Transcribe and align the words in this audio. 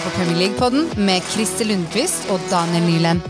hører 0.00 0.10
på 0.10 0.16
Premier 0.16 0.38
League-podden 0.40 0.86
med 1.04 1.24
Christer 1.28 1.66
Lundqvist 1.68 2.28
og 2.32 2.40
Daniel 2.50 2.84
Nyland. 2.86 3.20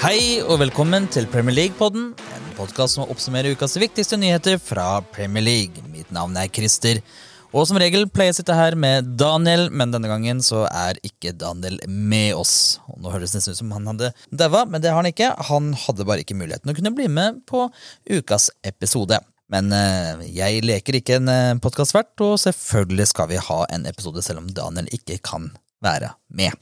Hei 0.00 0.40
og 0.40 0.60
velkommen 0.62 1.08
til 1.12 1.28
Premier 1.28 1.54
League-podden, 1.54 2.14
en 2.16 2.52
podkast 2.56 2.96
som 2.96 3.10
oppsummerer 3.10 3.52
ukas 3.52 3.76
viktigste 3.76 4.16
nyheter 4.16 4.56
fra 4.62 5.02
Premier 5.12 5.44
League. 5.44 5.84
Mitt 5.92 6.08
navn 6.12 6.36
er 6.40 6.48
Christer, 6.48 7.02
og 7.50 7.66
som 7.66 7.78
regel 7.82 8.06
pleier 8.06 8.30
jeg 8.30 8.36
å 8.36 8.38
sitte 8.40 8.54
her 8.58 8.76
med 8.78 9.08
Daniel, 9.18 9.66
men 9.74 9.90
denne 9.90 10.10
gangen 10.10 10.42
så 10.44 10.62
er 10.70 11.00
ikke 11.06 11.32
Daniel 11.34 11.80
med 11.88 12.36
oss. 12.38 12.78
Og 12.86 13.00
nå 13.02 13.10
høres 13.10 13.34
det 13.34 13.40
nesten 13.40 13.56
ut 13.56 13.60
som 13.62 13.74
han 13.74 13.90
hadde 13.90 14.12
daua, 14.30 14.62
men 14.70 14.82
det 14.82 14.92
har 14.92 15.00
han 15.00 15.10
ikke. 15.10 15.32
Han 15.50 15.72
hadde 15.86 16.06
bare 16.06 16.22
ikke 16.22 16.38
muligheten 16.38 16.70
å 16.70 16.76
kunne 16.78 16.94
bli 16.94 17.08
med 17.10 17.42
på 17.50 17.66
ukas 18.06 18.52
episode. 18.62 19.18
Men 19.50 19.74
eh, 19.74 20.22
jeg 20.30 20.62
leker 20.62 21.00
ikke 21.00 21.18
en 21.18 21.30
uh, 21.30 21.58
podkastvert, 21.62 22.14
og 22.22 22.38
selvfølgelig 22.38 23.10
skal 23.10 23.32
vi 23.32 23.42
ha 23.42 23.60
en 23.74 23.90
episode 23.90 24.22
selv 24.22 24.44
om 24.44 24.50
Daniel 24.54 24.86
ikke 24.94 25.18
kan 25.26 25.50
være 25.82 26.14
med. 26.30 26.54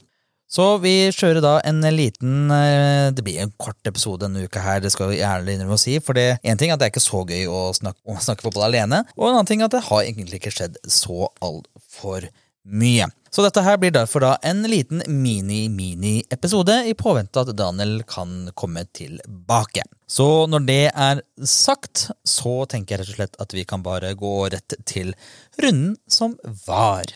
Så 0.49 0.65
vi 0.81 0.93
kjører 1.13 1.43
da 1.45 1.53
en 1.69 1.83
liten 1.93 2.49
eh, 2.49 3.11
Det 3.13 3.21
blir 3.25 3.37
en 3.43 3.53
kort 3.61 3.85
episode 3.85 4.23
denne 4.25 4.47
uka 4.49 4.63
her, 4.63 4.81
det 4.81 4.89
skal 4.95 5.11
vi 5.11 5.21
ærlig 5.21 5.55
innrømme 5.55 5.77
å 5.77 5.81
si. 5.81 5.99
For 6.01 6.17
det 6.17 6.39
en 6.41 6.57
ting 6.57 6.71
er 6.71 6.77
at 6.77 6.81
det 6.81 6.89
er 6.89 6.93
ikke 6.95 7.05
så 7.05 7.21
gøy 7.21 7.45
å 7.45 7.69
snakke, 7.77 8.01
å 8.09 8.17
snakke 8.17 8.47
fotball 8.47 8.69
alene, 8.71 9.03
og 9.15 9.29
en 9.29 9.37
annen 9.37 9.49
ting 9.49 9.61
er 9.61 9.69
at 9.69 9.77
det 9.77 9.85
har 9.91 10.05
egentlig 10.07 10.41
ikke 10.41 10.55
skjedd 10.57 10.81
så 10.89 11.29
altfor 11.45 12.29
mye. 12.69 13.07
Så 13.29 13.45
dette 13.45 13.61
her 13.61 13.77
blir 13.77 13.93
derfor 13.93 14.23
da 14.25 14.31
en 14.45 14.63
liten 14.65 15.03
mini-mini-episode 15.05 16.79
i 16.89 16.95
påvente 16.97 17.43
at 17.43 17.53
Daniel 17.57 17.99
kan 18.09 18.49
komme 18.57 18.87
tilbake. 18.97 19.85
Så 20.09 20.47
når 20.49 20.65
det 20.65 20.83
er 20.89 21.21
sagt, 21.45 22.07
så 22.25 22.63
tenker 22.69 22.97
jeg 22.97 23.03
rett 23.03 23.13
og 23.13 23.19
slett 23.19 23.41
at 23.45 23.53
vi 23.53 23.65
kan 23.69 23.85
bare 23.85 24.15
gå 24.17 24.33
rett 24.49 24.79
til 24.89 25.13
runden 25.61 25.93
som 26.09 26.39
var. 26.65 27.13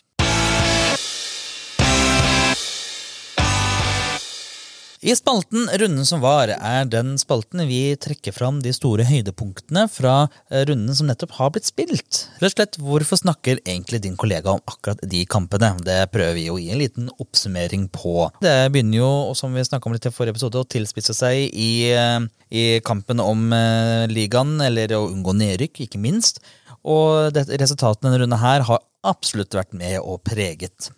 I 5.04 5.12
spalten 5.12 5.66
Runden 5.68 6.06
som 6.08 6.22
var 6.22 6.48
er 6.48 6.86
den 6.88 7.18
spalten 7.20 7.60
vi 7.68 7.92
trekker 8.00 8.32
fram 8.32 8.62
de 8.64 8.70
store 8.72 9.04
høydepunktene 9.04 9.82
fra 9.92 10.14
eh, 10.48 10.62
runden 10.64 10.96
som 10.96 11.10
nettopp 11.10 11.34
har 11.36 11.50
blitt 11.52 11.68
spilt. 11.68 12.20
Rett 12.40 12.46
og 12.46 12.54
slett, 12.54 12.78
Hvorfor 12.80 13.20
snakker 13.20 13.60
egentlig 13.66 14.00
din 14.06 14.16
kollega 14.16 14.54
om 14.54 14.62
akkurat 14.64 15.02
de 15.04 15.20
kampene? 15.28 15.74
Det 15.84 15.98
prøver 16.14 16.38
vi 16.38 16.46
å 16.48 16.56
gi 16.56 16.70
en 16.72 16.80
liten 16.80 17.12
oppsummering 17.20 17.84
på. 17.92 18.30
Det 18.40 18.54
begynner 18.72 19.02
jo, 19.02 19.10
som 19.36 19.52
vi 19.52 19.66
om 19.76 19.92
litt 19.92 20.08
i 20.08 20.14
forrige 20.14 20.38
episode, 20.38 20.64
å 20.64 20.72
tilspisse 20.72 21.18
seg 21.20 21.52
i, 21.52 21.92
eh, 21.92 22.24
i 22.48 22.64
kampen 22.88 23.20
om 23.20 23.52
eh, 23.52 24.06
ligaen, 24.08 24.56
eller 24.64 24.96
å 24.96 25.04
unngå 25.10 25.36
nedrykk, 25.36 25.84
ikke 25.84 26.00
minst. 26.00 26.40
Og 26.80 27.36
resultatene 27.36 28.08
denne 28.08 28.24
runden 28.24 28.40
her 28.40 28.64
har 28.72 28.80
absolutt 29.04 29.52
vært 29.52 29.76
med 29.76 30.00
og 30.00 30.22
preget, 30.24 30.94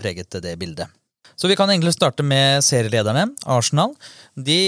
preget 0.00 0.36
det 0.44 0.58
bildet. 0.60 0.97
Så 1.38 1.46
vi 1.46 1.54
kan 1.56 1.70
egentlig 1.70 1.94
starte 1.94 2.24
med 2.26 2.64
serielederne, 2.66 3.28
Arsenal. 3.46 3.92
De 4.34 4.58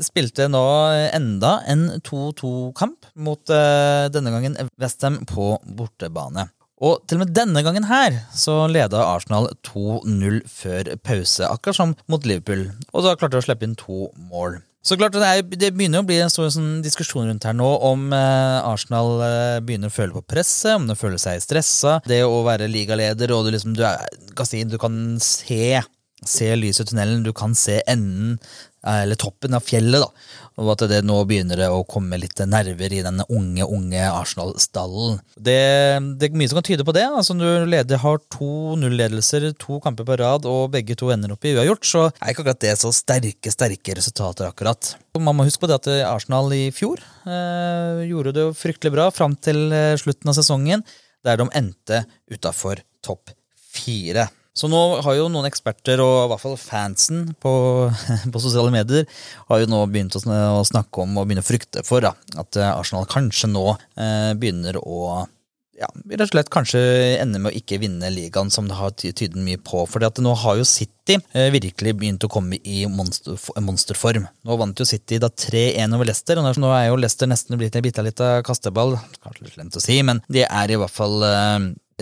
spilte 0.00 0.48
nå 0.48 0.64
enda 1.12 1.58
en 1.68 1.90
2-2-kamp 2.00 3.10
mot 3.26 3.52
uh, 3.52 4.08
denne 4.08 4.32
gangen 4.32 4.56
Westham 4.80 5.20
på 5.28 5.50
bortebane. 5.76 6.48
Og 6.80 7.04
til 7.08 7.16
og 7.16 7.24
med 7.24 7.34
denne 7.36 7.60
gangen 7.64 7.88
her 7.88 8.16
så 8.36 8.62
leda 8.68 9.04
Arsenal 9.04 9.50
2-0 9.68 10.42
før 10.48 10.90
pause, 11.04 11.44
akkurat 11.48 11.78
som 11.78 11.94
mot 12.08 12.24
Liverpool. 12.28 12.70
Og 12.92 13.04
da 13.04 13.14
klarte 13.16 13.36
de 13.36 13.44
å 13.44 13.46
slippe 13.46 13.68
inn 13.68 13.76
to 13.80 14.08
mål. 14.32 14.58
Så 14.86 14.94
klart, 14.94 15.16
det, 15.18 15.26
er, 15.26 15.42
det, 15.42 15.72
begynner 15.74 16.04
å 16.04 16.06
bli 16.06 16.20
en 16.22 16.30
stor 16.30 16.46
sånn, 16.54 16.78
diskusjon 16.84 17.26
rundt 17.26 17.46
her 17.48 17.56
nå 17.58 17.66
om 17.88 18.04
eh, 18.14 18.68
Arsenal 18.68 19.16
eh, 19.26 19.56
begynner 19.66 19.90
å 19.90 19.96
føle 19.96 20.14
på 20.14 20.22
presset, 20.30 20.76
om 20.76 20.86
de 20.86 20.94
føler 20.94 21.18
seg 21.18 21.42
stressa. 21.42 21.96
Det 22.06 22.20
å 22.22 22.44
være 22.46 22.68
ligaleder 22.70 23.34
og 23.34 23.48
du, 23.48 23.50
liksom, 23.56 23.74
du, 23.74 23.82
er, 23.82 24.06
du 24.70 24.78
kan 24.78 25.00
se, 25.18 25.80
se 26.22 26.52
lyset 26.54 26.86
i 26.86 26.92
tunnelen, 26.92 27.26
du 27.26 27.32
kan 27.34 27.58
se 27.58 27.80
enden 27.90 28.36
eller 28.86 29.18
toppen 29.18 29.56
av 29.56 29.64
fjellet, 29.66 30.02
da. 30.02 30.10
Og 30.62 30.70
at 30.72 30.86
det 30.88 31.02
nå 31.04 31.18
begynner 31.28 31.60
å 31.68 31.82
komme 31.88 32.16
litt 32.20 32.38
nerver 32.48 32.92
i 32.94 33.02
den 33.04 33.20
unge, 33.26 33.66
unge 33.66 34.04
Arsenal-stallen. 34.08 35.18
Det, 35.36 35.56
det, 36.16 36.30
er 36.30 36.38
mye 36.38 36.48
som 36.48 36.60
kan 36.60 36.68
tyde 36.70 36.86
på 36.86 36.94
det. 36.96 37.04
altså 37.04 37.36
Når 37.36 37.66
du 37.66 37.72
leder, 37.74 38.00
har 38.00 38.22
to 38.32 38.76
null-ledelser, 38.80 39.50
to 39.60 39.80
kamper 39.84 40.08
på 40.08 40.16
rad, 40.22 40.48
og 40.48 40.72
begge 40.72 40.96
to 40.98 41.10
ender 41.12 41.34
opp 41.34 41.44
i 41.44 41.52
uavgjort, 41.56 41.84
så 41.88 42.06
er 42.08 42.32
ikke 42.32 42.46
akkurat 42.46 42.62
det 42.64 42.76
så 42.80 42.92
sterke, 42.94 43.52
sterke 43.52 43.98
resultater, 43.98 44.48
akkurat. 44.48 44.94
Man 45.20 45.36
må 45.36 45.48
huske 45.48 45.64
på 45.64 45.70
det 45.70 45.80
at 45.82 45.90
Arsenal 46.08 46.52
i 46.56 46.68
fjor 46.74 47.02
eh, 47.28 48.06
gjorde 48.08 48.34
det 48.36 48.48
fryktelig 48.56 48.94
bra 48.96 49.10
fram 49.12 49.36
til 49.36 49.68
eh, 49.74 49.94
slutten 50.00 50.32
av 50.32 50.38
sesongen, 50.38 50.86
der 51.26 51.40
de 51.40 51.50
endte 51.58 52.04
utafor 52.32 52.80
topp 53.04 53.34
fire. 53.76 54.28
Så 54.56 54.70
nå 54.72 54.80
har 55.04 55.18
jo 55.18 55.28
noen 55.28 55.48
eksperter, 55.50 56.00
og 56.00 56.24
i 56.24 56.28
hvert 56.32 56.42
fall 56.42 56.56
fansen 56.60 57.28
på, 57.42 57.52
på 58.32 58.42
sosiale 58.42 58.72
medier, 58.72 59.06
har 59.50 59.62
jo 59.62 59.70
nå 59.70 59.84
begynt 59.92 60.16
å 60.16 60.24
snakke 60.66 61.04
om 61.04 61.16
og 61.20 61.28
begynne 61.28 61.44
å 61.44 61.46
frykte 61.46 61.84
for 61.86 62.04
da, 62.04 62.16
at 62.40 62.56
eh, 62.56 62.72
Arsenal 62.72 63.08
kanskje 63.10 63.52
nå 63.52 63.68
eh, 63.74 64.32
begynner 64.38 64.80
å 64.80 65.26
ja, 65.76 65.88
rett 66.08 66.24
og 66.24 66.30
slett 66.30 66.50
kanskje 66.52 66.80
ende 67.20 67.40
med 67.42 67.50
å 67.50 67.58
ikke 67.58 67.76
vinne 67.82 68.08
ligaen, 68.08 68.48
som 68.52 68.68
det 68.68 68.78
har 68.78 68.94
tydet 68.96 69.36
mye 69.36 69.60
på. 69.60 69.82
For 69.90 70.00
nå 70.24 70.32
har 70.40 70.56
jo 70.56 70.64
City 70.64 71.18
eh, 71.36 71.50
virkelig 71.52 71.92
begynt 72.00 72.24
å 72.24 72.30
komme 72.32 72.56
i 72.64 72.84
monster, 72.88 73.36
monsterform. 73.60 74.24
Nå 74.46 74.56
vant 74.60 74.80
jo 74.80 74.88
City 74.88 75.20
da 75.22 75.28
3-1 75.28 75.96
over 75.96 76.08
Leicester, 76.08 76.40
og 76.40 76.62
nå 76.62 76.72
er 76.72 76.88
jo 76.88 77.00
Leicester 77.00 77.28
nesten 77.28 77.60
blitt 77.60 77.76
en 77.76 77.84
bitte 77.84 78.04
lita 78.04 78.38
kasteball. 78.46 78.96
Kanskje 79.20 79.44
litt 79.44 79.58
slemt 79.58 79.76
å 79.76 79.84
si, 79.84 80.00
men 80.06 80.24
det 80.32 80.46
er 80.48 80.72
i 80.72 80.80
hvert 80.80 80.96
fall 80.96 81.20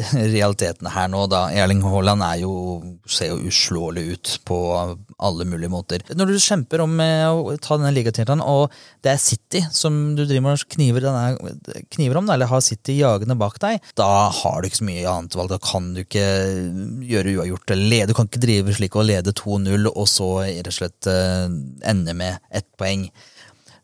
eh, 0.00 0.12
realitetene 0.34 0.92
her 0.94 1.10
nå, 1.12 1.24
da. 1.32 1.46
Erling 1.54 1.82
Haaland 1.84 2.24
er 2.26 2.42
jo, 2.42 2.52
ser 3.06 3.32
jo 3.32 3.50
uslåelig 3.50 4.04
ut 4.12 4.32
på 4.48 4.58
alle 5.18 5.46
mulige 5.48 5.72
måter. 5.72 6.04
Når 6.14 6.32
du 6.32 6.38
kjemper 6.42 6.84
om 6.84 6.96
eh, 7.02 7.26
å 7.28 7.56
ta 7.62 7.78
denne 7.78 7.92
ligatittelen, 7.96 8.42
og 8.44 8.74
det 9.04 9.14
er 9.14 9.22
City 9.22 9.64
som 9.74 10.14
du 10.18 10.24
driver 10.24 10.56
og 10.56 10.66
kniver, 10.74 11.04
denne, 11.04 11.82
kniver 11.94 12.20
om, 12.20 12.32
eller 12.34 12.50
har 12.50 12.64
City 12.64 12.98
jagende 13.00 13.38
bak 13.40 13.60
deg, 13.62 13.82
da 13.98 14.28
har 14.32 14.60
du 14.60 14.70
ikke 14.70 14.82
så 14.82 14.88
mye 14.88 15.10
annet 15.10 15.38
valg. 15.38 15.52
Da 15.54 15.60
kan 15.62 15.92
du 15.96 16.02
ikke 16.04 16.26
gjøre 17.10 17.38
uavgjort. 17.38 17.76
Lede, 17.78 18.10
du 18.10 18.16
kan 18.16 18.30
ikke 18.30 18.42
drive 18.44 18.74
slik 18.76 18.96
og 18.98 19.08
lede 19.08 19.34
2-0, 19.36 19.90
og 19.92 20.08
så 20.10 20.30
rett 20.44 20.70
og 20.70 20.76
slett 20.78 21.08
uh, 21.10 21.46
ende 21.86 22.16
med 22.16 22.42
ett 22.54 22.68
poeng 22.80 23.08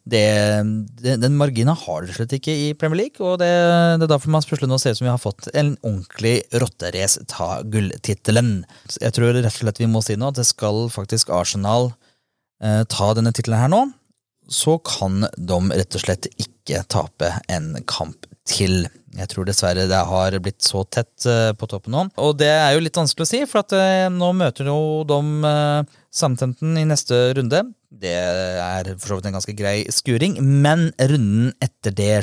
det, 0.09 0.25
den 1.05 1.37
marginen 1.37 1.77
har 1.77 2.03
dere 2.03 2.17
slett 2.17 2.33
ikke 2.39 2.55
i 2.55 2.69
Premier 2.79 3.03
League. 3.05 3.21
og 3.21 3.39
Det, 3.43 3.51
det 4.01 4.07
er 4.07 4.13
derfor 4.15 4.33
man 4.33 4.47
plutselig 4.47 4.71
nå 4.71 4.79
ser 4.81 4.95
ut 4.95 5.01
som 5.01 5.07
vi 5.07 5.13
har 5.13 5.21
fått 5.21 5.51
en 5.53 5.75
ordentlig 5.83 6.35
rotterace 6.63 7.25
ta 7.31 7.61
gulltittelen. 7.63 8.65
Jeg 8.97 9.17
tror 9.17 9.35
rett 9.37 9.53
og 9.53 9.59
slett 9.61 9.83
vi 9.83 9.91
må 9.91 10.03
si 10.05 10.17
nå 10.19 10.33
at 10.33 10.41
det 10.41 10.49
skal 10.49 10.89
faktisk 10.93 11.33
Arsenal 11.35 11.93
eh, 12.65 12.83
ta 12.89 13.13
denne 13.19 13.35
tittelen 13.37 13.61
her 13.61 13.73
nå. 13.73 13.85
Så 14.51 14.79
kan 14.83 15.29
de 15.37 15.61
rett 15.71 15.95
og 15.95 16.03
slett 16.03 16.27
ikke 16.41 16.83
tape 16.91 17.35
en 17.53 17.77
kamp 17.87 18.27
til. 18.49 18.89
Jeg 19.19 19.31
tror 19.31 19.47
dessverre 19.47 19.89
det 19.91 20.01
har 20.07 20.37
blitt 20.43 20.63
så 20.65 20.83
tett 20.87 21.27
eh, 21.29 21.51
på 21.59 21.69
toppen 21.71 21.95
nå. 21.95 22.07
Og 22.23 22.37
det 22.41 22.51
er 22.51 22.73
jo 22.75 22.83
litt 22.83 22.99
vanskelig 22.99 23.27
å 23.27 23.31
si, 23.31 23.43
for 23.51 23.63
at 23.63 23.75
eh, 23.77 24.07
nå 24.13 24.33
møter 24.39 24.71
jo 24.71 25.03
de 25.07 25.21
eh, 25.51 25.99
Southampton 26.15 26.79
i 26.81 26.87
neste 26.89 27.29
runde. 27.39 27.65
Det 27.91 28.15
er 28.15 28.93
for 28.95 29.07
så 29.09 29.17
vidt 29.19 29.27
en 29.27 29.35
ganske 29.35 29.55
grei 29.59 29.79
skuring, 29.91 30.37
men 30.39 30.93
runden 30.95 31.51
etter 31.59 31.91
det, 31.91 32.21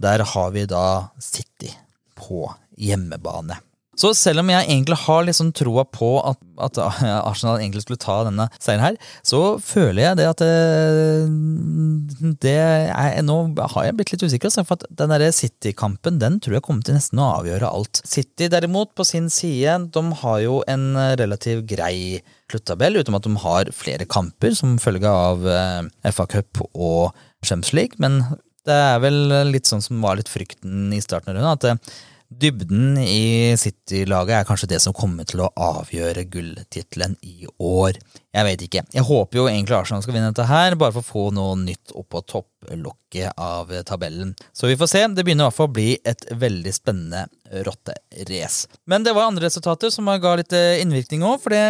der 0.00 0.24
har 0.24 0.54
vi 0.56 0.64
da 0.64 1.10
City 1.20 1.68
på 2.16 2.46
hjemmebane. 2.80 3.60
Så 4.00 4.12
selv 4.16 4.40
om 4.40 4.50
jeg 4.52 4.64
egentlig 4.64 4.96
har 5.02 5.26
liksom 5.26 5.50
troa 5.56 5.84
på 5.84 6.08
at, 6.24 6.40
at, 6.64 6.78
Arsenal 6.80 7.60
egentlig 7.60 7.84
skulle 7.84 8.00
ta 8.00 8.20
denne 8.24 8.46
seieren 8.56 8.84
her, 8.84 8.98
så 9.26 9.58
føler 9.60 10.02
jeg 10.04 10.20
det 10.20 10.28
at 10.30 10.40
det, 10.40 12.30
det 12.46 12.56
er, 12.56 13.20
Nå 13.26 13.38
har 13.74 13.86
jeg 13.86 13.98
blitt 13.98 14.14
litt 14.14 14.24
usikker, 14.24 14.48
altså, 14.48 14.64
for 14.68 14.80
den 14.88 15.16
City-kampen 15.36 16.20
den 16.22 16.38
tror 16.40 16.56
jeg 16.56 16.64
kommer 16.66 16.86
til 16.86 16.96
nesten 16.96 17.20
å 17.20 17.30
avgjøre 17.40 17.68
alt. 17.68 18.02
City 18.08 18.48
derimot, 18.52 18.94
på 18.96 19.04
sin 19.06 19.28
side, 19.32 19.76
de 19.92 20.04
har 20.22 20.38
jo 20.46 20.60
en 20.70 20.92
relativt 21.20 21.66
grei 21.68 22.20
sluttabell, 22.50 22.96
utenom 23.00 23.20
at 23.20 23.26
de 23.28 23.34
har 23.44 23.72
flere 23.76 24.08
kamper 24.10 24.56
som 24.56 24.78
følge 24.82 25.10
av 25.10 25.44
eh, 25.46 26.12
FA 26.14 26.26
Cup 26.30 26.62
og 26.72 27.10
Champions 27.44 27.74
League, 27.76 28.00
men 28.02 28.22
det 28.68 28.76
er 28.76 29.00
vel 29.02 29.20
litt 29.48 29.68
sånn 29.68 29.82
som 29.84 30.00
var 30.04 30.18
litt 30.18 30.30
frykten 30.30 30.90
i 30.92 31.00
starten 31.04 31.32
av 31.32 31.38
runden, 31.38 31.52
at 31.52 31.68
eh, 31.68 32.00
Dybden 32.30 32.94
i 33.02 33.56
City-laget 33.58 34.36
er 34.36 34.46
kanskje 34.46 34.68
det 34.70 34.78
som 34.84 34.94
kommer 34.94 35.26
til 35.26 35.42
å 35.42 35.48
avgjøre 35.58 36.22
gulltittelen 36.30 37.16
i 37.26 37.48
år. 37.58 37.98
Jeg 38.30 38.46
vet 38.46 38.62
ikke. 38.68 38.84
Jeg 38.94 39.06
håper 39.08 39.40
jo 39.40 39.48
egentlig 39.50 39.74
Arsenal 39.80 40.04
skal 40.04 40.14
vinne 40.14 40.30
dette 40.30 40.46
her, 40.46 40.76
bare 40.78 40.94
for 40.94 41.02
å 41.02 41.08
få 41.08 41.24
noe 41.34 41.58
nytt 41.58 41.90
opp 41.90 42.06
på 42.14 42.22
topplokket 42.30 43.34
av 43.34 43.74
tabellen. 43.88 44.36
Så 44.54 44.70
vi 44.70 44.78
får 44.78 44.92
se. 44.92 45.04
Det 45.10 45.26
begynner 45.26 45.48
i 45.48 45.50
hvert 45.50 45.58
fall 45.58 45.72
å 45.72 45.76
bli 45.80 45.90
et 46.06 46.22
veldig 46.30 46.74
spennende 46.76 47.26
rotterace. 47.66 48.70
Men 48.86 49.02
det 49.02 49.16
var 49.18 49.26
andre 49.26 49.50
resultater 49.50 49.90
som 49.90 50.06
ga 50.06 50.36
litt 50.38 50.54
innvirkning 50.54 51.26
òg, 51.26 51.40
for 51.42 51.56
det 51.56 51.64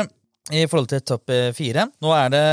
i 0.51 0.67
forhold 0.71 0.91
til 0.91 1.03
topp 1.07 1.33
eh, 1.35 1.51
fire. 1.57 1.87
Nå 2.03 2.13
er 2.17 2.33
det 2.35 2.45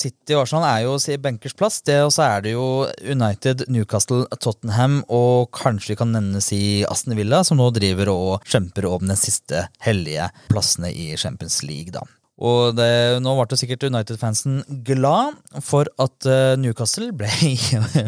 City 0.00 0.36
og 0.36 0.44
Arsenal 0.44 0.66
er 0.68 0.84
jo 0.86 0.96
benkers 1.22 1.56
plass, 1.56 1.80
det, 1.86 2.00
og 2.06 2.12
så 2.14 2.26
er 2.26 2.44
det 2.44 2.54
jo 2.54 2.66
United, 3.02 3.66
Newcastle, 3.72 4.24
Tottenham 4.40 5.02
og 5.08 5.50
kanskje 5.54 5.94
vi 5.94 6.00
kan 6.00 6.12
nevnes 6.14 6.50
i 6.56 6.64
Aston 6.90 7.16
Villa, 7.18 7.44
som 7.46 7.60
nå 7.60 7.70
driver 7.74 8.10
og 8.12 8.50
kjemper 8.50 8.88
om 8.90 9.06
den 9.06 9.18
siste 9.18 9.68
hellige 9.84 10.30
plassene 10.50 10.90
i 10.90 11.14
Champions 11.20 11.62
League, 11.66 11.94
da. 11.94 12.04
Og 12.42 12.74
det, 12.74 13.20
nå 13.22 13.34
ble 13.38 13.58
sikkert 13.58 13.84
United-fansen 13.86 14.62
glad 14.86 15.36
for 15.62 15.86
at 16.02 16.26
uh, 16.26 16.56
Newcastle 16.58 17.12
ble 17.14 17.28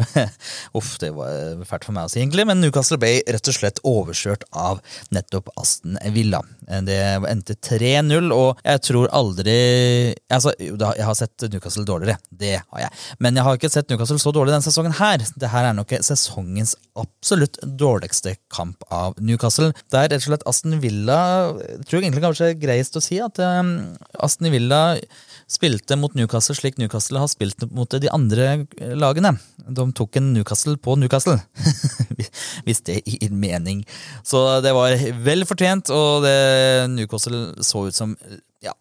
Uff, 0.77 0.97
det 0.99 1.13
var 1.15 1.63
fælt 1.67 1.87
for 1.87 1.95
meg 1.95 2.09
å 2.09 2.11
si, 2.11 2.19
egentlig, 2.19 2.43
men 2.49 2.59
Newcastle 2.59 2.99
ble 2.99 3.21
rett 3.23 3.47
og 3.47 3.55
slett 3.55 3.79
overkjørt 3.87 4.43
av 4.51 4.81
nettopp 5.15 5.47
Aston 5.55 5.95
Villa. 6.11 6.41
Det 6.83 6.99
endte 7.29 7.55
3-0, 7.63 8.27
og 8.35 8.59
jeg 8.67 8.83
tror 8.83 9.07
aldri 9.15 9.55
Altså, 10.33 10.51
jeg 10.59 11.05
har 11.07 11.15
sett 11.15 11.47
Newcastle 11.53 11.85
dårligere, 11.87 12.19
det 12.27 12.57
har 12.59 12.81
jeg, 12.83 12.91
men 13.23 13.37
jeg 13.39 13.47
har 13.47 13.57
ikke 13.57 13.71
sett 13.71 13.87
Newcastle 13.91 14.19
så 14.19 14.33
dårlig 14.35 14.51
denne 14.51 14.65
sesongen 14.65 14.95
her. 14.99 15.23
Det 15.39 15.51
her 15.53 15.69
er 15.69 15.77
nok 15.77 15.93
sesongens 16.03 16.75
absolutt 16.99 17.59
dårligste 17.79 18.35
kamp 18.53 18.83
av 18.91 19.15
Newcastle. 19.23 19.71
Det 19.87 20.01
er 20.01 20.11
rett 20.11 20.25
og 20.25 20.27
slett 20.27 20.45
Aston 20.49 20.77
Villa 20.83 21.19
Jeg 21.61 21.87
tror 21.87 22.01
egentlig 22.01 22.23
kanskje 22.25 22.51
er 22.51 22.59
greist 22.59 22.97
å 22.99 23.03
si 23.03 23.19
at 23.23 23.39
um, 23.39 23.71
Aston 24.23 24.51
Villa 24.53 24.81
spilte 25.47 25.95
mot 25.99 26.15
Newcastle 26.17 26.55
slik 26.57 26.79
Newcastle 26.79 27.21
har 27.21 27.29
spilt 27.31 27.63
mot 27.71 27.89
de 27.89 28.09
andre 28.11 28.65
lagene. 28.99 29.35
De 29.67 29.85
tok 29.95 30.19
en 30.19 30.33
Newcastle 30.35 30.75
på 30.81 30.97
Newcastle, 30.99 31.37
hvis 32.67 32.83
det 32.87 32.99
gir 33.07 33.31
mening. 33.31 33.85
Så 34.27 34.43
det 34.65 34.75
var 34.75 34.97
vel 35.23 35.47
fortjent, 35.47 35.91
og 35.93 36.27
det 36.27 36.37
Newcastle 36.95 37.63
så 37.63 37.87
ut 37.87 37.97
som 37.97 38.17
ja, 38.63 38.73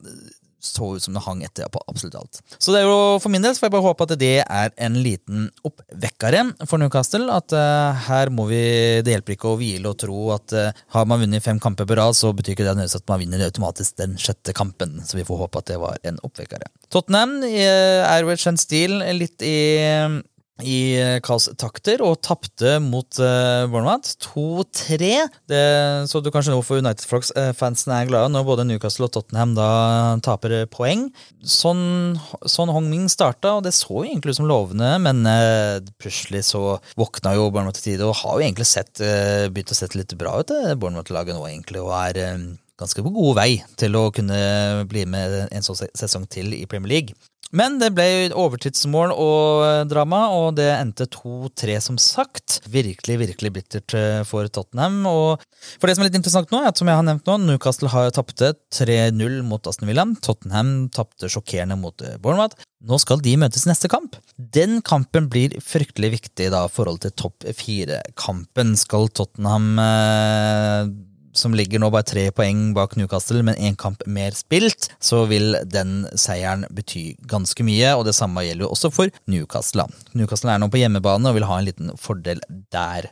så 0.67 0.91
ut 0.97 1.05
som 1.05 1.17
det 1.17 1.23
hang 1.25 1.43
etter 1.47 1.71
på 1.73 1.83
absolutt 1.87 2.19
alt. 2.19 2.41
Så 2.59 2.75
det 2.75 2.83
er 2.83 2.91
jo 2.91 3.17
for 3.23 3.33
min 3.33 3.45
del 3.45 3.55
så 3.55 3.63
får 3.63 3.69
jeg 3.69 3.75
bare 3.77 3.87
håpe 3.87 4.07
at 4.07 4.15
det 4.21 4.35
er 4.43 4.75
en 4.87 4.99
liten 5.03 5.49
oppvekkere 5.67 6.43
for 6.67 6.83
Newcastle. 6.83 7.29
At 7.33 7.55
uh, 7.57 7.97
her 8.09 8.33
må 8.35 8.49
vi 8.51 8.63
Det 9.07 9.13
hjelper 9.15 9.37
ikke 9.37 9.53
å 9.53 9.59
hvile 9.61 9.93
og 9.93 9.99
tro 10.03 10.31
at 10.35 10.55
uh, 10.57 10.85
har 10.95 11.09
man 11.09 11.23
vunnet 11.23 11.45
fem 11.45 11.61
kamper 11.63 11.89
på 11.89 11.99
rad, 11.99 12.17
så 12.19 12.33
betyr 12.37 12.57
ikke 12.57 12.67
det 12.67 12.75
nødvendigvis 12.75 13.01
at 13.01 13.11
man 13.11 13.23
vinner 13.23 13.47
automatisk 13.49 13.99
den 14.01 14.17
sjette 14.21 14.55
kampen. 14.57 14.99
Så 15.07 15.19
vi 15.19 15.27
får 15.27 15.45
håpe 15.47 15.63
at 15.63 15.73
det 15.73 15.81
var 15.83 16.01
en 16.07 16.21
oppvekkere. 16.27 16.71
Tottenham 16.93 17.39
uh, 17.45 18.03
er 18.07 18.23
jo 18.23 18.33
et 18.35 18.43
kjent 18.43 18.63
stil 18.63 18.99
litt 19.17 19.45
i 19.45 19.59
i 20.65 20.97
eh, 20.97 21.19
kaos-takter 21.25 22.01
og 22.05 22.23
tapte 22.25 22.79
mot 22.81 23.19
uh, 23.21 23.67
Bournemouth 23.69 24.15
2-3. 24.25 25.11
Så 26.09 26.23
du 26.25 26.31
kanskje 26.33 26.55
nå 26.55 26.63
for 26.65 26.81
United-fansen 26.81 27.93
er 27.93 28.09
glade 28.09 28.33
når 28.33 28.47
både 28.49 28.67
Newcastle 28.69 29.09
og 29.09 29.15
Tottenham 29.17 29.53
da 29.57 29.69
taper 30.25 30.59
poeng. 30.73 31.09
Sånn, 31.45 32.17
sånn 32.49 32.73
Hong 32.73 32.89
Ming 32.91 33.11
starta, 33.13 33.57
og 33.59 33.67
det 33.67 33.75
så 33.77 34.01
jo 34.01 34.07
egentlig 34.09 34.37
ut 34.37 34.41
som 34.41 34.51
lovende, 34.51 34.95
men 35.05 35.25
uh, 35.29 35.79
plutselig 36.01 36.47
så 36.49 36.79
våkna 36.99 37.37
jo 37.37 37.51
Bournemouth 37.51 37.83
i 37.83 37.91
tide 37.91 38.09
og 38.09 38.17
har 38.23 38.39
jo 38.39 38.47
egentlig 38.47 38.69
sett, 38.71 38.95
uh, 39.05 39.49
begynt 39.53 39.75
å 39.75 39.79
sette 39.79 40.01
litt 40.01 40.17
bra 40.19 40.39
ut, 40.41 40.53
det 40.53 40.79
Bournemouth-laget 40.81 41.37
nå, 41.37 41.45
egentlig, 41.51 41.85
og 41.85 41.93
er 42.01 42.23
ganske 42.81 43.05
på 43.05 43.15
god 43.15 43.39
vei 43.39 43.51
til 43.81 43.97
å 43.99 44.11
kunne 44.15 44.41
bli 44.91 45.07
med 45.09 45.47
en 45.51 45.65
sånn 45.65 45.87
sesong 45.97 46.29
til 46.31 46.53
i 46.57 46.67
Premier 46.71 46.93
League. 46.97 47.17
Men 47.55 47.77
det 47.79 47.93
ble 47.95 48.33
overtidsmål 48.35 49.13
og 49.15 49.87
drama, 49.91 50.25
og 50.35 50.57
det 50.59 50.67
endte 50.75 51.07
2-3, 51.13 51.77
som 51.85 51.99
sagt. 52.01 52.59
Virkelig, 52.67 53.19
virkelig 53.23 53.53
bittert 53.55 53.95
eh, 53.95 54.23
for 54.27 54.51
Tottenham. 54.51 54.99
Og 55.07 55.45
for 55.79 55.87
det 55.87 55.97
som 55.97 56.03
er 56.03 56.11
litt 56.11 56.19
interessant 56.19 56.51
nå, 56.51 56.63
er 56.63 56.73
at 56.73 56.81
som 56.81 56.91
jeg 56.91 56.99
har 56.99 57.07
nevnt 57.07 57.29
nå, 57.29 57.39
Newcastle 57.45 57.93
har 57.93 58.11
tapte 58.17 58.53
3-0 58.75 59.41
mot 59.47 59.71
Aston 59.71 59.91
Villa. 59.91 60.09
Tottenham 60.27 60.89
tapte 60.95 61.31
sjokkerende 61.31 61.79
mot 61.79 62.03
eh, 62.03 62.19
Bournemouth. 62.23 62.59
Nå 62.87 62.99
skal 63.03 63.23
de 63.23 63.37
møtes 63.41 63.67
i 63.67 63.71
neste 63.71 63.91
kamp. 63.93 64.19
Den 64.37 64.81
kampen 64.87 65.31
blir 65.33 65.55
fryktelig 65.65 66.17
viktig 66.19 66.51
da 66.55 66.67
i 66.67 66.73
forhold 66.73 67.05
til 67.07 67.15
topp 67.15 67.47
fire-kampen. 67.47 68.75
Skal 68.81 69.13
Tottenham 69.15 69.77
eh, 69.83 70.97
som 71.39 71.55
ligger 71.57 71.83
nå 71.83 71.91
bare 71.95 72.07
tre 72.09 72.27
poeng 72.35 72.71
bak 72.77 72.97
Newcastle, 72.99 73.43
men 73.47 73.59
én 73.61 73.77
kamp 73.79 74.03
mer 74.07 74.37
spilt, 74.37 74.91
så 75.01 75.25
vil 75.31 75.59
den 75.65 76.07
seieren 76.19 76.67
bety 76.75 77.15
ganske 77.31 77.67
mye. 77.67 77.95
Og 77.97 78.07
det 78.09 78.17
samme 78.17 78.45
gjelder 78.47 78.67
jo 78.67 78.73
også 78.75 78.93
for 78.95 79.13
Newcastle. 79.31 79.89
Newcastle 80.17 80.55
er 80.55 80.63
nå 80.63 80.71
på 80.73 80.81
hjemmebane 80.83 81.31
og 81.31 81.39
vil 81.39 81.49
ha 81.49 81.61
en 81.61 81.69
liten 81.69 81.95
fordel 82.01 82.43
der. 82.75 83.11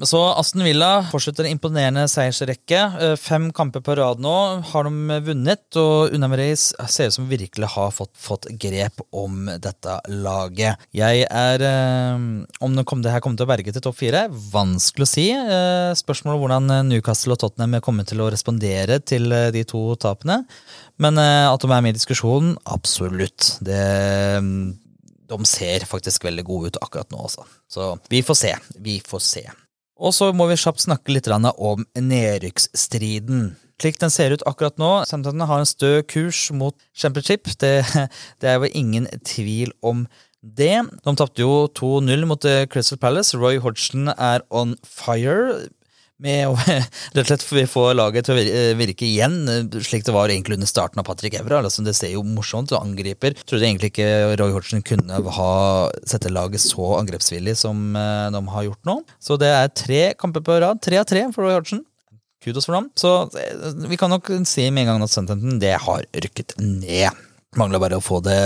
Så 0.00 0.18
Aston 0.40 0.64
Villa 0.64 1.02
fortsetter 1.10 1.44
en 1.44 1.52
imponerende 1.52 2.06
seiersrekke. 2.08 2.78
Eh, 3.04 3.14
fem 3.20 3.50
kamper 3.52 3.82
på 3.84 3.96
rad 3.98 4.22
nå 4.24 4.34
har 4.70 4.88
de 4.88 5.18
vunnet, 5.26 5.64
og 5.76 6.14
Unamreis 6.16 6.70
ser 6.88 7.10
ut 7.10 7.16
som 7.18 7.28
virkelig 7.28 7.68
har 7.74 7.92
fått, 7.92 8.14
fått, 8.16 8.48
grep 8.62 9.02
om 9.12 9.50
dette 9.60 9.98
laget. 10.08 10.80
Jeg 10.96 11.26
er 11.28 11.66
eh, 11.68 12.24
Om 12.62 12.76
det, 12.78 12.86
kom, 12.88 13.02
det 13.04 13.12
her 13.12 13.20
kommer 13.20 13.36
til 13.36 13.46
å 13.46 13.52
berge 13.52 13.74
til 13.74 13.84
topp 13.84 13.98
fire, 14.00 14.24
vanskelig 14.32 15.06
å 15.06 15.12
si. 15.12 15.28
Spørsmålet 15.32 16.10
Spørsmålet 16.12 16.42
hvordan 16.42 16.88
Newcastle 16.90 17.32
og 17.32 17.40
Tottenham 17.40 17.78
kommer 17.84 18.04
til 18.06 18.20
å 18.20 18.28
respondere 18.32 18.98
til 19.00 19.32
de 19.54 19.62
to 19.68 19.80
tapene. 20.00 20.42
Men 21.00 21.16
at 21.18 21.64
de 21.64 21.70
er 21.72 21.84
med 21.84 21.94
i 21.94 21.98
diskusjonen, 21.98 22.52
absolutt. 22.68 23.56
Det 23.64 23.80
de 25.32 25.48
ser 25.48 25.86
faktisk 25.88 26.26
veldig 26.28 26.44
gode 26.44 26.72
ut 26.72 26.78
akkurat 26.84 27.08
nå, 27.12 27.24
også. 27.24 27.46
Så 27.70 27.88
vi 28.12 28.20
får 28.26 28.38
se. 28.42 28.54
Vi 28.84 28.98
får 29.06 29.24
se. 29.24 29.44
Og 30.00 30.14
så 30.16 30.30
må 30.34 30.48
vi 30.50 30.58
kjapt 30.60 30.84
snakke 30.84 31.14
litt 31.14 31.28
om 31.28 31.84
nedrykksstriden. 31.94 33.52
Slik 33.82 33.98
den 33.98 34.12
ser 34.14 34.30
ut 34.30 34.44
akkurat 34.46 34.76
nå, 34.78 34.90
Southampton 35.08 35.42
har 35.48 35.62
en 35.62 35.66
stø 35.66 36.02
kurs 36.06 36.44
mot 36.54 36.76
championship. 36.94 37.50
Det, 37.58 37.82
det 38.40 38.50
er 38.50 38.60
jo 38.60 38.70
ingen 38.78 39.08
tvil 39.26 39.74
om 39.82 40.06
det. 40.42 40.76
De 41.02 41.14
tapte 41.18 41.42
jo 41.42 41.66
2-0 41.78 42.26
mot 42.30 42.46
eh, 42.46 42.64
Crystal 42.70 43.00
Palace. 43.02 43.34
Roy 43.38 43.58
Hodgson 43.62 44.10
er 44.14 44.46
on 44.50 44.76
fire 44.86 45.68
med 46.22 46.48
å 46.50 46.56
rett 47.16 47.22
og 47.22 47.28
slett 47.28 47.68
få 47.70 47.84
laget 47.96 48.28
til 48.28 48.38
å 48.38 48.42
eh, 48.42 48.72
virke 48.78 49.06
igjen 49.08 49.36
eh, 49.50 49.78
slik 49.84 50.06
det 50.06 50.14
var 50.14 50.32
egentlig 50.32 50.58
under 50.58 50.70
starten 50.70 51.02
av 51.02 51.06
Patrick 51.08 51.36
Evra. 51.38 51.60
Altså, 51.62 51.84
det 51.86 51.96
ser 51.98 52.14
jo 52.14 52.24
morsomt 52.26 52.72
ut. 52.72 52.78
Angriper 52.78 53.36
trodde 53.42 53.68
egentlig 53.68 53.92
ikke 53.92 54.36
Roy 54.40 54.54
Hodgson 54.54 54.84
kunne 54.86 55.22
ha 55.38 55.52
sette 56.08 56.32
laget 56.32 56.64
så 56.64 56.94
angrepsvillig 57.00 57.56
som 57.60 57.96
eh, 57.98 58.28
de 58.34 58.44
har 58.54 58.68
gjort 58.68 58.88
nå. 58.88 59.00
Så 59.22 59.38
det 59.40 59.50
er 59.52 59.74
tre 59.74 60.02
kamper 60.18 60.44
på 60.46 60.60
rad. 60.62 60.82
Tre 60.84 61.02
av 61.02 61.08
tre 61.08 61.26
for 61.34 61.46
Roy 61.46 61.58
Hodgson. 61.58 61.84
Kudos 62.42 62.66
for 62.66 62.74
dem. 62.74 62.88
Så 62.98 63.30
vi 63.86 63.98
kan 64.00 64.10
nok 64.10 64.32
si 64.50 64.66
med 64.70 64.86
en 64.86 64.94
gang 64.94 65.04
at 65.04 65.12
Southampton 65.12 65.60
det 65.62 65.76
har 65.84 66.08
rykket 66.24 66.56
ned. 66.58 67.14
Mangler 67.60 67.82
bare 67.82 67.98
å 68.00 68.04
få 68.04 68.22
det, 68.24 68.38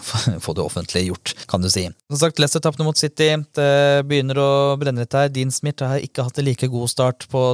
få 0.44 0.54
det 0.56 0.64
offentlig 0.64 1.04
gjort, 1.10 1.34
kan 1.50 1.64
du 1.64 1.68
si. 1.72 1.84
Som 2.08 2.20
sagt, 2.22 2.40
Leicester 2.40 2.62
tapte 2.64 2.86
mot 2.86 2.96
City. 2.96 3.28
Det 3.56 4.06
begynner 4.08 4.40
å 4.40 4.48
brenne 4.80 5.04
litt 5.04 5.16
her. 5.16 5.28
Dean 5.32 5.52
Smith 5.52 5.84
har 5.84 6.00
ikke 6.00 6.24
hatt 6.24 6.40
en 6.40 6.48
like 6.48 6.70
god 6.72 6.88
start 6.92 7.28
på, 7.32 7.44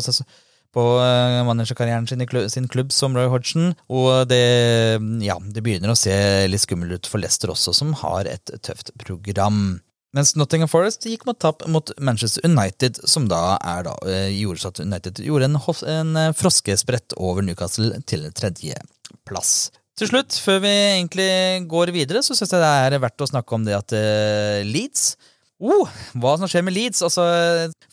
på 0.77 0.87
eh, 1.03 1.41
managerkarrieren 1.49 2.07
sin 2.07 2.23
sin 2.55 2.71
klubb 2.71 2.95
som 2.95 3.19
Roy 3.19 3.27
Hodgson. 3.33 3.75
Og 3.91 4.29
det, 4.31 5.01
ja, 5.27 5.39
det 5.43 5.67
begynner 5.67 5.91
å 5.91 5.99
se 5.99 6.15
litt 6.47 6.63
skummelt 6.63 7.01
ut 7.01 7.11
for 7.11 7.23
Leicester 7.23 7.51
også, 7.51 7.75
som 7.75 7.97
har 8.05 8.31
et 8.31 8.55
tøft 8.63 8.95
program. 9.03 9.81
Mens 10.15 10.35
Nottingham 10.35 10.71
Forest 10.71 11.07
gikk 11.07 11.27
mot 11.27 11.39
tap 11.39 11.63
mot 11.71 11.91
Manchester 12.03 12.43
United, 12.47 12.99
som 13.07 13.29
da, 13.31 13.59
da 13.87 13.99
eh, 14.11 14.31
gjorde 14.41 14.71
at 14.71 14.81
United 14.83 15.23
gjorde 15.23 15.51
en, 15.51 15.59
en 15.91 16.17
eh, 16.19 16.33
froskesprett 16.39 17.15
over 17.19 17.47
Newcastle 17.47 17.99
til 18.11 18.27
tredjeplass. 18.35 19.71
Til 20.01 20.09
slutt, 20.09 20.33
før 20.41 20.63
vi 20.65 20.71
egentlig 20.73 21.29
går 21.69 21.91
videre, 21.93 22.23
så 22.25 22.33
syns 22.33 22.55
jeg 22.55 22.63
det 22.63 22.69
er 22.97 23.03
verdt 23.03 23.21
å 23.21 23.27
snakke 23.29 23.53
om 23.53 23.67
det 23.67 23.75
at 23.77 23.93
uh, 23.93 24.63
Leeds 24.65 25.11
Oh, 25.61 25.89
hva 26.17 26.33
som 26.41 26.49
skjer 26.49 26.65
med 26.65 26.73
Leeds? 26.73 27.03
Altså, 27.05 27.25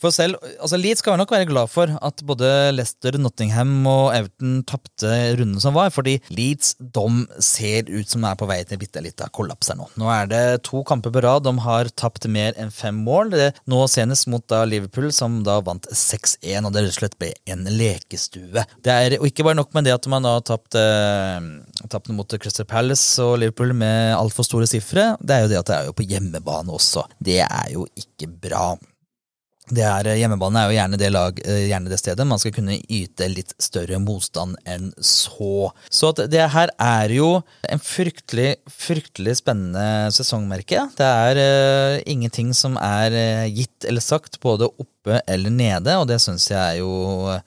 for 0.00 0.14
selv, 0.14 0.38
altså 0.56 0.78
Leeds 0.80 1.02
skal 1.02 1.18
nok 1.20 1.32
være 1.34 1.48
glad 1.50 1.68
for 1.68 1.90
at 2.00 2.22
både 2.24 2.48
Leicester, 2.72 3.18
Nottingham 3.20 3.82
og 3.88 4.14
Everton 4.16 4.62
tapte 4.68 5.10
runden 5.36 5.60
som 5.60 5.76
var, 5.76 5.90
fordi 5.92 6.16
Leeds 6.32 6.74
de 6.80 7.04
ser 7.44 7.90
ut 7.92 8.08
som 8.08 8.24
de 8.24 8.30
er 8.30 8.38
på 8.40 8.48
vei 8.48 8.62
til 8.62 8.78
en 8.78 8.80
bitte 8.80 9.02
liten 9.04 9.34
kollaps 9.36 9.68
her 9.68 9.76
nå. 9.76 9.88
Nå 10.00 10.08
er 10.14 10.30
det 10.30 10.42
to 10.68 10.80
kamper 10.88 11.12
på 11.12 11.22
rad. 11.24 11.44
De 11.44 11.52
har 11.66 11.92
tapt 11.92 12.24
mer 12.32 12.56
enn 12.56 12.72
fem 12.72 13.02
mål. 13.04 13.34
Det 13.36 13.50
nå 13.68 13.82
senest 13.92 14.30
mot 14.32 14.44
da 14.48 14.62
Liverpool, 14.68 15.10
som 15.12 15.42
da 15.44 15.58
vant 15.64 15.90
6-1, 15.92 16.64
og 16.64 16.72
det 16.72 16.86
rett 16.86 16.94
og 16.94 16.98
slett 17.02 17.18
ble 17.20 17.34
en 17.52 17.68
lekestue. 17.68 18.64
Det 18.80 18.94
er 18.94 19.18
og 19.18 19.28
ikke 19.28 19.44
bare 19.44 19.60
nok 19.60 19.76
med 19.76 19.88
det 19.88 19.92
at 19.98 20.08
man 20.08 20.24
da 20.24 20.38
har 20.38 20.46
tapt, 20.48 20.78
eh, 20.78 21.84
tapt 21.92 22.08
mot 22.16 22.38
Crystal 22.40 22.66
Palace 22.68 23.20
og 23.20 23.38
Liverpool 23.42 23.76
med 23.76 24.16
altfor 24.16 24.46
store 24.46 24.68
sifre, 24.70 25.10
det 25.20 25.36
er 25.36 25.44
jo 25.44 25.52
det 25.52 25.60
at 25.60 25.68
det 25.68 25.76
er 25.76 25.88
jo 25.90 25.96
på 26.00 26.08
hjemmebane 26.08 26.72
også. 26.72 27.04
Det 27.20 27.40
er 27.44 27.57
er 27.58 27.74
jo 27.74 27.88
ikke 27.98 28.30
bra. 28.30 28.70
Er, 29.68 30.06
eh, 30.06 30.16
hjemmebane 30.16 30.62
er 30.62 30.70
jo 30.70 30.76
gjerne 30.78 30.98
det, 30.98 31.08
lag, 31.12 31.40
eh, 31.44 31.66
gjerne 31.68 31.90
det 31.90 31.98
stedet 32.00 32.26
man 32.26 32.40
skal 32.40 32.54
kunne 32.56 32.78
yte 32.88 33.28
litt 33.28 33.52
større 33.60 33.98
motstand 34.00 34.56
enn 34.64 34.92
så. 34.96 35.70
Så 35.90 36.12
det 36.16 36.46
her 36.54 36.72
er 36.80 37.12
jo 37.12 37.42
en 37.68 37.82
fryktelig, 37.82 38.56
fryktelig 38.64 39.36
spennende 39.42 40.08
sesongmerke. 40.14 40.86
Det 40.96 41.04
er 41.04 41.42
uh, 41.42 42.00
ingenting 42.08 42.54
som 42.56 42.78
er 42.80 43.12
uh, 43.12 43.44
gitt 43.52 43.84
eller 43.84 44.04
sagt, 44.04 44.40
både 44.40 44.70
oppe 44.70 45.20
eller 45.28 45.52
nede, 45.52 45.98
og 46.00 46.08
det 46.08 46.20
syns 46.22 46.48
jeg 46.48 46.58
er 46.58 46.80
jo 46.80 47.28
uh, 47.28 47.40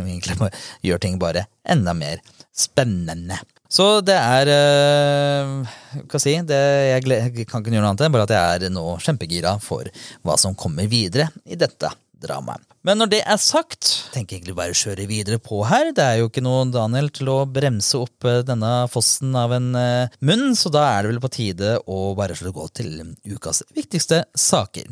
egentlig 0.00 0.50
gjør 0.82 1.06
ting 1.06 1.22
bare 1.22 1.46
enda 1.62 1.94
mer 1.94 2.18
spennende. 2.50 3.38
Så 3.70 3.86
det 4.02 4.16
er 4.18 4.50
uh, 4.50 5.74
Hva 6.10 6.20
si? 6.22 6.34
Det, 6.46 6.60
jeg, 6.90 7.06
jeg, 7.06 7.46
kan 7.46 7.62
ikke 7.62 7.70
gjøre 7.70 7.84
noe 7.84 7.94
annet, 7.94 8.10
bare 8.10 8.26
at 8.26 8.34
jeg 8.34 8.66
er 8.66 8.74
nå 8.74 8.86
kjempegira 9.02 9.56
for 9.62 9.86
hva 10.26 10.38
som 10.40 10.58
kommer 10.58 10.90
videre 10.90 11.30
i 11.46 11.58
dette 11.58 11.92
dramaet. 12.20 12.66
Men 12.86 12.96
når 12.96 13.10
det 13.12 13.20
er 13.28 13.40
sagt, 13.40 13.88
tenker 14.14 14.34
jeg 14.34 14.40
egentlig 14.40 14.56
bare 14.56 14.72
å 14.72 14.78
kjøre 14.78 15.04
videre 15.08 15.36
på 15.42 15.58
her. 15.68 15.90
Det 15.96 16.04
er 16.04 16.20
jo 16.20 16.30
ikke 16.30 16.44
noe 16.44 16.64
Daniel 16.72 17.10
til 17.12 17.28
å 17.28 17.42
bremse 17.44 17.98
opp 18.00 18.24
eh, 18.28 18.40
denne 18.48 18.70
fossen 18.92 19.36
av 19.36 19.52
en 19.56 19.68
uh, 19.76 20.20
munn, 20.24 20.54
så 20.56 20.72
da 20.72 20.86
er 20.94 21.04
det 21.04 21.12
vel 21.12 21.20
på 21.20 21.32
tide 21.34 21.74
å 21.84 22.00
bare 22.16 22.36
slå 22.38 22.54
gå 22.56 22.66
til 22.80 22.94
ukas 23.28 23.62
viktigste 23.76 24.24
saker. 24.32 24.88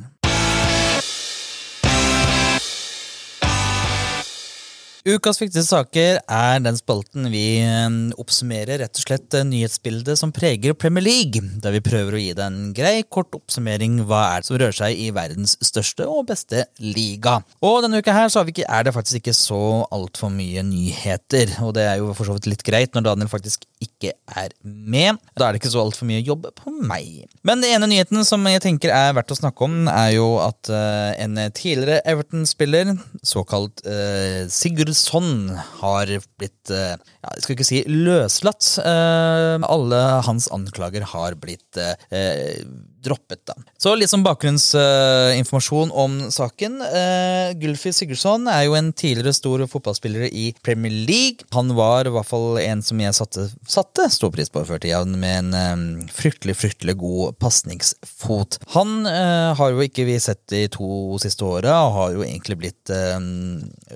Ukas 5.08 5.38
viktigste 5.40 5.70
saker 5.70 6.18
er 6.20 6.58
den 6.60 6.76
spalten 6.76 7.30
vi 7.32 7.62
eh, 7.62 7.86
oppsummerer 8.20 8.82
rett 8.82 8.98
og 8.98 9.04
slett 9.06 9.32
eh, 9.38 9.46
nyhetsbildet 9.46 10.18
som 10.20 10.34
preger 10.36 10.74
Premier 10.76 11.06
League, 11.06 11.40
der 11.62 11.72
vi 11.72 11.80
prøver 11.80 12.18
å 12.18 12.20
gi 12.20 12.34
deg 12.36 12.44
en 12.44 12.74
grei, 12.76 13.06
kort 13.08 13.32
oppsummering 13.38 14.02
hva 14.08 14.20
er 14.34 14.42
det 14.42 14.48
som 14.50 14.58
rører 14.60 14.76
seg 14.76 15.00
i 15.00 15.06
verdens 15.16 15.54
største 15.64 16.04
og 16.04 16.26
beste 16.28 16.66
liga. 16.82 17.38
Og 17.64 17.78
denne 17.86 18.02
uka 18.02 18.12
her 18.12 18.28
så 18.28 18.42
ikke, 18.44 18.66
er 18.68 18.84
det 18.84 18.92
faktisk 18.98 19.22
ikke 19.22 19.36
så 19.38 19.62
altfor 19.94 20.34
mye 20.34 20.66
nyheter, 20.66 21.54
og 21.64 21.72
det 21.78 21.86
er 21.88 22.02
jo 22.02 22.12
for 22.12 22.28
så 22.28 22.36
vidt 22.36 22.50
litt 22.52 22.66
greit 22.66 22.92
når 22.92 23.08
Daniel 23.08 23.32
faktisk 23.32 23.64
ikke 23.80 24.12
er 24.12 24.52
med. 24.60 25.16
Da 25.38 25.48
er 25.48 25.56
det 25.56 25.62
ikke 25.62 25.72
så 25.72 25.86
altfor 25.86 26.10
mye 26.10 26.20
jobb 26.20 26.50
på 26.58 26.74
meg. 26.74 27.24
Men 27.48 27.64
den 27.64 27.78
ene 27.78 27.88
nyheten 27.94 28.28
som 28.28 28.44
jeg 28.50 28.60
tenker 28.66 28.92
er 28.92 29.16
verdt 29.16 29.32
å 29.32 29.40
snakke 29.40 29.64
om, 29.64 29.80
er 29.88 30.12
jo 30.18 30.28
at 30.44 30.68
uh, 30.68 31.16
en 31.16 31.40
tidligere 31.56 32.02
Everton-spiller, 32.04 32.92
såkalt 33.24 33.86
uh, 33.88 34.44
Sigurd 34.52 34.97
sånn 34.98 35.50
har 35.80 36.10
blitt 36.40 36.72
eh, 36.74 36.94
ja, 36.98 37.32
Jeg 37.34 37.44
skal 37.44 37.56
ikke 37.56 37.68
si 37.68 37.82
løslatt. 37.90 38.68
Eh, 38.82 39.56
alle 39.68 40.02
hans 40.26 40.50
anklager 40.54 41.06
har 41.14 41.38
blitt 41.40 41.80
eh, 41.80 42.60
droppet. 43.08 43.42
da. 43.48 43.56
Så 43.80 43.94
litt 43.96 44.10
som 44.10 44.24
bakgrunnsinformasjon 44.26 45.92
om 45.92 46.18
saken. 46.34 46.78
Uh, 46.82 47.54
Gulfi 47.58 47.92
Sigurdsson 47.94 48.48
er 48.50 48.66
jo 48.66 48.76
en 48.78 48.92
tidligere 48.92 49.34
stor 49.36 49.64
fotballspiller 49.70 50.28
i 50.28 50.50
Premier 50.64 50.92
League. 50.92 51.46
Han 51.56 51.74
var 51.78 52.08
i 52.08 52.14
hvert 52.14 52.28
fall 52.28 52.60
en 52.62 52.82
som 52.84 53.00
jeg 53.02 53.16
satte, 53.16 53.48
satte 53.68 54.08
stor 54.12 54.32
pris 54.34 54.52
på 54.52 54.64
før 54.68 54.82
tida, 54.82 55.02
med 55.08 55.52
en 55.54 55.56
um, 55.56 55.84
fryktelig 56.12 56.56
fryktelig 56.58 56.96
god 57.00 57.38
pasningsfot. 57.42 58.60
Han 58.74 59.06
uh, 59.08 59.54
har 59.58 59.74
jo 59.74 59.84
ikke 59.84 60.06
vi 60.08 60.18
sett 60.22 60.42
de 60.52 60.64
to 60.72 61.18
siste 61.22 61.46
åra, 61.46 61.78
og 61.86 61.94
har 61.98 62.16
jo 62.16 62.24
egentlig 62.26 62.58
blitt, 62.58 62.90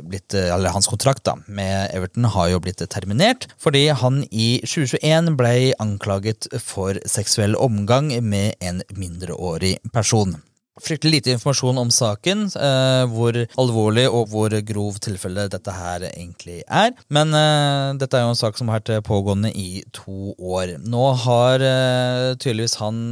blitt 0.06 0.34
Eller 0.36 0.72
hans 0.74 0.88
kontrakt 0.90 1.24
da, 1.26 1.34
med 1.46 1.90
Everton 1.94 2.26
har 2.34 2.50
jo 2.52 2.60
blitt 2.62 2.82
terminert, 2.92 3.46
fordi 3.60 3.86
han 3.96 4.22
i 4.30 4.60
2021 4.64 5.32
ble 5.38 5.54
anklaget 5.82 6.48
for 6.60 6.98
seksuell 7.08 7.56
omgang 7.58 8.10
med 8.24 8.56
en 8.60 8.82
mindreårig 9.02 9.82
person. 9.92 10.36
Fryktelig 10.80 11.18
lite 11.18 11.34
informasjon 11.34 11.76
om 11.78 11.90
saken, 11.92 12.46
eh, 12.56 13.02
hvor 13.12 13.36
alvorlig 13.60 14.06
og 14.08 14.30
hvor 14.32 14.54
grov 14.64 14.96
tilfelle 15.04 15.44
dette 15.52 15.74
her 15.76 16.06
egentlig 16.08 16.62
er. 16.64 16.94
Men 17.12 17.34
eh, 17.36 17.92
dette 18.00 18.16
er 18.16 18.24
jo 18.24 18.32
en 18.32 18.40
sak 18.40 18.56
som 18.56 18.70
har 18.72 18.80
vært 18.80 19.04
pågående 19.04 19.50
i 19.52 19.82
to 19.92 20.32
år. 20.38 20.78
Nå 20.80 21.04
har 21.26 21.60
eh, 21.60 22.32
tydeligvis, 22.40 22.78
han, 22.80 23.02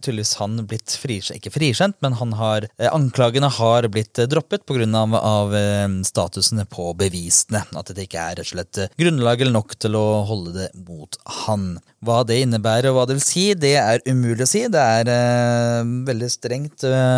tydeligvis 0.00 0.32
han 0.40 0.62
blitt 0.64 0.96
frikjent, 0.96 1.36
ikke 1.36 1.52
frikjent, 1.58 1.98
men 2.00 2.16
han 2.16 2.32
har, 2.40 2.68
eh, 2.80 2.88
anklagene 2.88 3.52
har 3.60 3.90
blitt 3.92 4.24
droppet 4.30 4.64
pga. 4.66 4.80
Av, 4.80 5.12
av 5.14 5.52
statusen 5.52 6.04
statusene 6.08 6.64
på 6.70 6.94
bevisene. 6.96 7.62
At 7.76 7.92
det 7.94 8.06
ikke 8.06 8.22
er 8.22 8.38
rett 8.38 8.46
og 8.46 8.50
slett 8.54 8.80
grunnlag 9.00 9.42
eller 9.42 9.58
nok 9.58 9.76
til 9.80 9.96
å 9.98 10.22
holde 10.28 10.54
det 10.56 10.68
mot 10.86 11.18
han. 11.44 11.78
Hva 12.00 12.22
det 12.24 12.38
innebærer 12.46 12.88
og 12.90 12.96
hva 12.96 13.06
det 13.08 13.18
vil 13.18 13.24
si, 13.24 13.44
det 13.54 13.74
er 13.76 14.00
umulig 14.08 14.46
å 14.46 14.48
si. 14.48 14.64
Det 14.72 14.80
er 14.80 15.10
eh, 15.12 15.90
veldig 16.08 16.30
strengt 16.32 16.84
eh, 16.88 17.09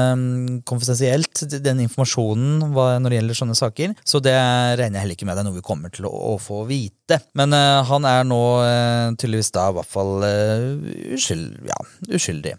konfidensielt, 0.68 1.44
den 1.64 1.82
informasjonen 1.84 2.72
når 2.72 3.08
det 3.08 3.18
gjelder 3.18 3.38
sånne 3.38 3.56
saker. 3.58 3.96
Så 4.06 4.22
det 4.24 4.34
regner 4.34 4.98
jeg 4.98 5.04
heller 5.04 5.18
ikke 5.18 5.28
med 5.28 5.38
det 5.38 5.44
er 5.44 5.48
noe 5.48 5.58
vi 5.58 5.66
kommer 5.66 5.92
til 5.94 6.08
å, 6.08 6.12
å 6.32 6.38
få 6.42 6.62
vite. 6.70 7.20
Men 7.38 7.54
uh, 7.56 7.82
han 7.88 8.08
er 8.08 8.24
nå 8.28 8.40
uh, 8.62 9.12
tydeligvis 9.18 9.52
da 9.54 9.68
i 9.70 9.76
hvert 9.78 9.92
fall 9.92 10.24
uh, 10.24 11.14
uskyld, 11.16 11.60
ja, 11.68 11.78
uskyldig. 12.08 12.56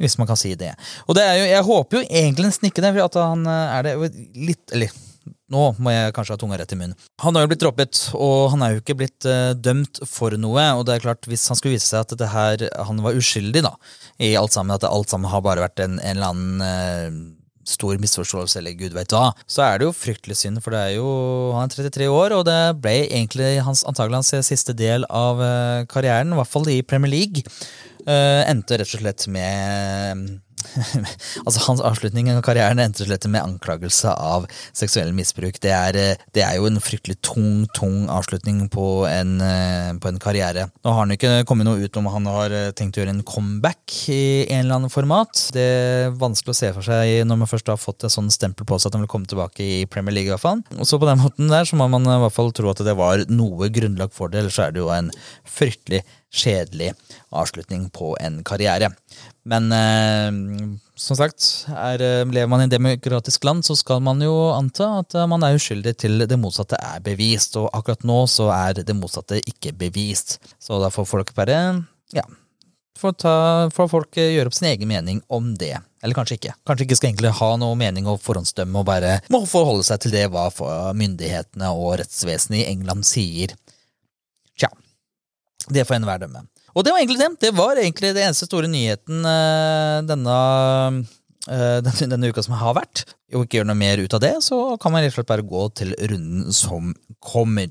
Hvis 0.00 0.16
man 0.16 0.30
kan 0.30 0.38
si 0.40 0.54
det. 0.56 0.72
Og 1.10 1.16
det 1.18 1.26
jo, 1.36 1.46
jeg 1.50 1.66
håper 1.66 1.98
jo 1.98 2.06
egentlig 2.08 2.48
nesten 2.48 2.70
ikke 2.70 2.84
det, 2.84 2.94
for 2.96 3.04
at 3.04 3.20
han 3.20 3.44
er 3.50 3.84
det 3.84 3.96
litt 4.32 4.72
Eller 4.72 4.94
nå 5.50 5.64
må 5.82 5.92
jeg 5.92 6.14
kanskje 6.14 6.36
ha 6.36 6.40
tunga 6.40 6.58
rett 6.60 6.72
i 6.74 6.78
munnen. 6.78 6.96
Han 7.24 7.36
har 7.36 7.44
jo 7.44 7.50
blitt 7.50 7.62
droppet, 7.64 8.02
og 8.14 8.52
han 8.52 8.62
er 8.62 8.74
jo 8.74 8.82
ikke 8.82 8.98
blitt 9.02 9.26
uh, 9.26 9.50
dømt 9.58 10.02
for 10.06 10.36
noe. 10.38 10.66
Og 10.78 10.86
det 10.86 10.96
er 10.96 11.04
klart, 11.04 11.26
hvis 11.30 11.48
han 11.50 11.58
skulle 11.58 11.74
vise 11.76 11.90
seg 11.90 12.04
at 12.04 12.16
det 12.20 12.30
her, 12.30 12.64
han 12.86 13.02
var 13.04 13.18
uskyldig 13.18 13.64
da, 13.66 13.74
i 14.22 14.36
alt 14.38 14.54
sammen, 14.54 14.76
at 14.76 14.86
alt 14.86 15.10
sammen 15.10 15.30
har 15.32 15.44
bare 15.44 15.64
vært 15.66 15.82
en, 15.82 15.98
en 15.98 16.16
eller 16.16 16.30
annen 16.30 16.62
uh, 16.62 17.20
stor 17.70 17.98
misforståelse, 18.02 18.58
eller 18.60 18.78
gud 18.78 18.94
vet 18.96 19.14
hva, 19.14 19.30
så 19.50 19.66
er 19.66 19.78
det 19.78 19.88
jo 19.88 19.94
fryktelig 19.94 20.38
synd, 20.40 20.62
for 20.64 20.74
det 20.74 20.80
er 20.80 20.94
jo, 20.96 21.10
han 21.54 21.66
er 21.66 21.74
33 21.90 22.08
år, 22.10 22.34
og 22.38 22.46
det 22.48 22.60
ble 22.82 22.96
egentlig 23.04 23.52
hans, 23.66 23.84
antagelig 23.90 24.22
hans 24.22 24.48
siste 24.48 24.74
del 24.74 25.06
av 25.06 25.42
uh, 25.42 25.86
karrieren, 25.90 26.34
i 26.34 26.40
hvert 26.40 26.50
fall 26.50 26.70
i 26.70 26.82
Premier 26.82 27.14
League. 27.18 27.46
endte 28.00 28.78
rett 28.80 28.94
og 28.96 29.02
slett 29.02 29.26
med 29.28 30.40
altså 31.44 31.62
Hans 31.66 31.82
avslutning 31.84 32.30
av 32.32 32.42
karrieren 32.44 32.80
endte 32.82 33.06
slett 33.06 33.26
med 33.30 33.42
anklagelse 33.42 34.12
av 34.12 34.46
seksuell 34.76 35.12
misbruk. 35.16 35.60
Det 35.62 35.72
er, 35.74 35.98
eh, 35.98 36.22
det 36.36 36.44
er, 36.44 36.56
jo 36.58 36.68
en 36.68 36.80
fryktelig 36.82 37.18
tung 37.26 37.66
tung 37.76 38.08
avslutning 38.12 38.66
på 38.72 38.86
en, 39.08 39.36
eh, 39.44 39.92
på 40.00 40.10
en, 40.10 40.20
karriere. 40.20 40.68
Nå 40.84 40.92
har 40.92 41.06
han 41.06 41.14
ikke 41.14 41.44
kommet 41.48 41.68
noe 41.68 41.80
ut 41.80 41.96
om 41.96 42.10
han 42.12 42.28
har 42.28 42.54
eh, 42.56 42.70
tenkt 42.76 42.98
å 42.98 43.02
gjøre 43.02 43.14
en 43.16 43.24
comeback 43.26 43.96
i 44.12 44.46
en 44.50 44.64
eller 44.64 44.80
annen 44.80 44.92
format. 44.92 45.46
Det 45.54 45.66
er 45.66 46.14
vanskelig 46.20 46.54
å 46.54 46.60
se 46.60 46.72
for 46.76 46.86
seg 46.86 47.24
når 47.28 47.42
man 47.42 47.50
først 47.50 47.72
har 47.72 47.80
fått 47.80 48.06
et 48.06 48.14
sånn 48.14 48.30
stempel 48.32 48.68
på 48.68 48.78
seg 48.78 48.90
at 48.90 48.98
han 48.98 49.06
vil 49.06 49.12
komme 49.12 49.30
tilbake 49.30 49.64
i 49.64 49.82
Premier 49.90 50.16
League. 50.16 50.30
i 50.30 50.34
hvert 50.34 50.44
fall. 50.44 50.64
Og 50.76 50.86
så 50.88 51.00
på 51.00 51.08
den 51.08 51.22
måten 51.22 51.50
der 51.50 51.68
så 51.68 51.78
må 51.80 51.88
man 51.90 52.06
i 52.06 52.20
hvert 52.24 52.36
fall 52.36 52.52
tro 52.56 52.70
at 52.72 52.84
det 52.84 52.96
var 52.98 53.24
noe 53.32 53.70
grunnlag 53.72 54.12
for 54.14 54.32
det, 54.32 54.44
ellers 54.44 54.60
er 54.62 54.74
det 54.74 54.82
jo 54.82 54.92
en 54.94 55.10
fryktelig 55.48 56.04
kjedelig 56.30 56.92
avslutning 57.30 57.88
på 57.90 58.16
en 58.20 58.40
karriere. 58.46 58.90
Men 59.42 59.72
eh, 59.72 60.30
som 60.94 61.18
sagt, 61.18 61.46
er, 61.68 62.02
eh, 62.02 62.24
lever 62.28 62.50
man 62.50 62.62
i 62.62 62.68
et 62.68 62.74
demokratisk 62.74 63.44
land, 63.44 63.64
så 63.66 63.76
skal 63.78 64.02
man 64.04 64.22
jo 64.22 64.34
anta 64.54 64.90
at 65.00 65.16
eh, 65.16 65.28
man 65.30 65.44
er 65.46 65.58
uskyldig 65.58 65.96
til 65.98 66.26
det 66.30 66.38
motsatte 66.40 66.78
er 66.78 67.02
bevist. 67.04 67.58
Og 67.60 67.70
akkurat 67.76 68.06
nå 68.06 68.22
så 68.30 68.50
er 68.54 68.82
det 68.82 68.96
motsatte 68.98 69.40
ikke 69.42 69.74
bevist. 69.80 70.38
Så 70.62 70.80
da 70.82 70.92
får 70.94 71.08
folk 71.10 71.34
bare 71.38 71.58
ja, 72.14 72.26
får, 72.98 73.16
ta, 73.22 73.36
får 73.74 73.90
folk 73.90 74.20
gjøre 74.20 74.50
opp 74.50 74.58
sin 74.58 74.70
egen 74.72 74.90
mening 74.90 75.22
om 75.28 75.54
det. 75.58 75.76
Eller 76.00 76.16
kanskje 76.16 76.38
ikke. 76.38 76.54
Kanskje 76.68 76.86
ikke 76.86 76.96
skal 76.96 77.10
egentlig 77.10 77.34
ha 77.40 77.50
noe 77.60 77.76
mening 77.76 78.06
å 78.08 78.16
forhåndsdømme 78.20 78.80
og 78.80 78.86
bare 78.88 79.18
må 79.32 79.42
forholde 79.48 79.84
seg 79.84 80.00
til 80.04 80.14
det 80.14 80.28
hva 80.32 80.46
myndighetene 80.96 81.74
og 81.76 81.98
rettsvesenet 82.00 82.62
i 82.62 82.68
England 82.70 83.04
sier. 83.08 83.52
Det 85.70 85.86
får 85.86 86.00
enhver 86.00 86.22
dømme. 86.24 86.44
Og 86.74 86.86
det 86.86 86.92
var 86.94 87.02
egentlig 87.02 87.20
det. 87.20 87.30
Det 87.46 87.54
var 87.56 87.80
egentlig 87.80 88.12
det 88.16 88.24
eneste 88.24 88.46
store 88.48 88.70
nyheten 88.70 89.24
uh, 89.26 90.02
denne, 90.06 90.36
uh, 91.48 91.78
denne, 91.86 92.10
denne, 92.14 92.30
uka 92.30 92.44
som 92.46 92.58
har 92.60 92.76
vært. 92.78 93.04
Og 93.34 93.46
ikke 93.46 93.60
gjøre 93.60 93.70
noe 93.72 93.80
mer 93.80 94.02
ut 94.02 94.14
av 94.16 94.22
det, 94.22 94.36
så 94.46 94.60
kan 94.82 94.94
man 94.94 95.04
rett 95.04 95.14
og 95.14 95.20
slett 95.20 95.32
bare 95.32 95.46
gå 95.46 95.66
til 95.80 95.94
runden 95.98 96.54
som 96.54 96.94
kommer. 97.22 97.70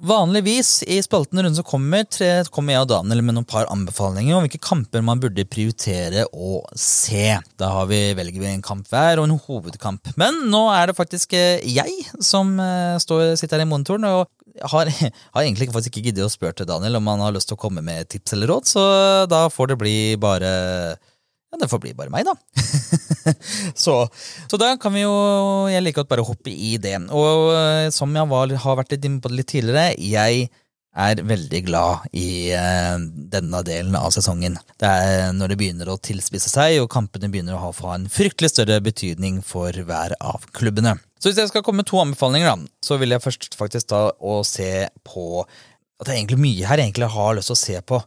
Vanligvis 0.00 0.82
i 0.88 1.02
spalten 1.02 1.42
rundt 1.42 1.58
som 1.58 1.66
kommer, 1.66 2.06
tre, 2.08 2.30
kommer 2.48 2.72
jeg 2.72 2.86
og 2.86 2.88
Daniel 2.88 3.20
med 3.20 3.36
noen 3.36 3.48
par 3.48 3.68
anbefalinger 3.68 4.38
om 4.38 4.46
hvilke 4.46 4.62
kamper 4.64 5.04
man 5.04 5.20
burde 5.20 5.44
prioritere 5.44 6.24
å 6.32 6.62
se. 6.72 7.34
Da 7.60 7.68
har 7.74 7.90
vi, 7.90 7.98
velger 8.16 8.40
vi 8.40 8.48
en 8.48 8.64
kamp 8.64 8.88
hver 8.88 9.20
og 9.20 9.28
en 9.28 9.36
hovedkamp. 9.44 10.14
Men 10.20 10.46
nå 10.48 10.62
er 10.72 10.88
det 10.88 10.96
faktisk 10.96 11.36
eh, 11.36 11.60
jeg 11.68 11.92
som 12.24 12.54
eh, 12.64 12.96
står, 13.02 13.34
sitter 13.40 13.60
her 13.60 13.68
i 13.68 13.70
monitoren. 13.70 14.08
og 14.08 14.64
har, 14.72 14.88
har 15.34 15.42
egentlig 15.44 15.68
faktisk 15.68 15.92
ikke 15.92 16.08
giddet 16.08 16.24
å 16.26 16.32
spørre 16.32 16.56
til 16.62 16.70
Daniel 16.70 16.96
om 16.96 17.12
han 17.12 17.26
har 17.26 17.36
lyst 17.36 17.52
til 17.52 17.58
å 17.58 17.62
komme 17.62 17.84
med 17.84 18.08
tips 18.08 18.36
eller 18.36 18.54
råd, 18.54 18.72
så 18.72 18.84
da 19.30 19.46
får 19.52 19.74
det 19.74 19.80
bli 19.84 19.96
bare 20.20 20.50
ja, 21.50 21.58
det 21.58 21.68
får 21.70 21.82
bli 21.82 21.92
bare 21.98 22.12
meg, 22.14 22.28
da. 22.28 22.36
så, 23.84 23.94
så, 24.46 24.58
da 24.60 24.72
kan 24.80 24.94
vi 24.94 25.02
jo 25.02 25.14
Jeg 25.70 25.82
liker 25.82 26.04
å 26.04 26.10
bare 26.10 26.24
hoppe 26.26 26.52
i 26.52 26.76
det. 26.82 26.96
Og 27.10 27.50
eh, 27.56 27.90
som 27.94 28.14
jeg 28.14 28.30
var, 28.30 28.54
har 28.64 28.78
vært 28.78 28.94
litt 28.94 29.06
inne 29.08 29.22
på 29.22 29.32
det 29.32 29.40
litt 29.40 29.50
tidligere, 29.50 29.94
jeg 29.98 30.50
er 30.98 31.20
veldig 31.22 31.60
glad 31.68 32.06
i 32.18 32.50
uh, 32.50 32.98
denne 33.30 33.60
delen 33.66 33.94
av 33.94 34.10
sesongen. 34.14 34.56
Det 34.80 34.88
er 34.88 35.30
når 35.36 35.52
det 35.52 35.58
begynner 35.60 35.90
å 35.92 36.00
tilspisse 36.02 36.50
seg, 36.50 36.80
og 36.82 36.90
kampene 36.90 37.30
begynner 37.30 37.56
å 37.56 37.70
ha, 37.70 37.94
en 37.94 38.08
fryktelig 38.10 38.50
større 38.50 38.80
betydning 38.82 39.38
for 39.46 39.70
hver 39.86 40.16
av 40.18 40.48
klubbene. 40.56 40.96
Så 41.20 41.30
hvis 41.30 41.38
jeg 41.38 41.52
skal 41.52 41.62
komme 41.62 41.84
med 41.84 41.90
to 41.90 42.00
anbefalinger, 42.02 42.50
da, 42.50 42.74
så 42.82 42.98
vil 42.98 43.14
jeg 43.14 43.22
først 43.22 43.54
faktisk 43.58 43.92
ta 43.92 44.08
og 44.18 44.42
se 44.48 44.88
på 45.06 45.44
At 46.00 46.08
det 46.08 46.14
er 46.14 46.18
egentlig 46.22 46.40
mye 46.40 46.64
her 46.66 46.80
jeg 46.80 46.88
egentlig 46.88 47.10
har 47.12 47.34
lyst 47.36 47.50
til 47.52 47.58
å 47.58 47.60
se 47.60 47.80
på. 47.84 47.98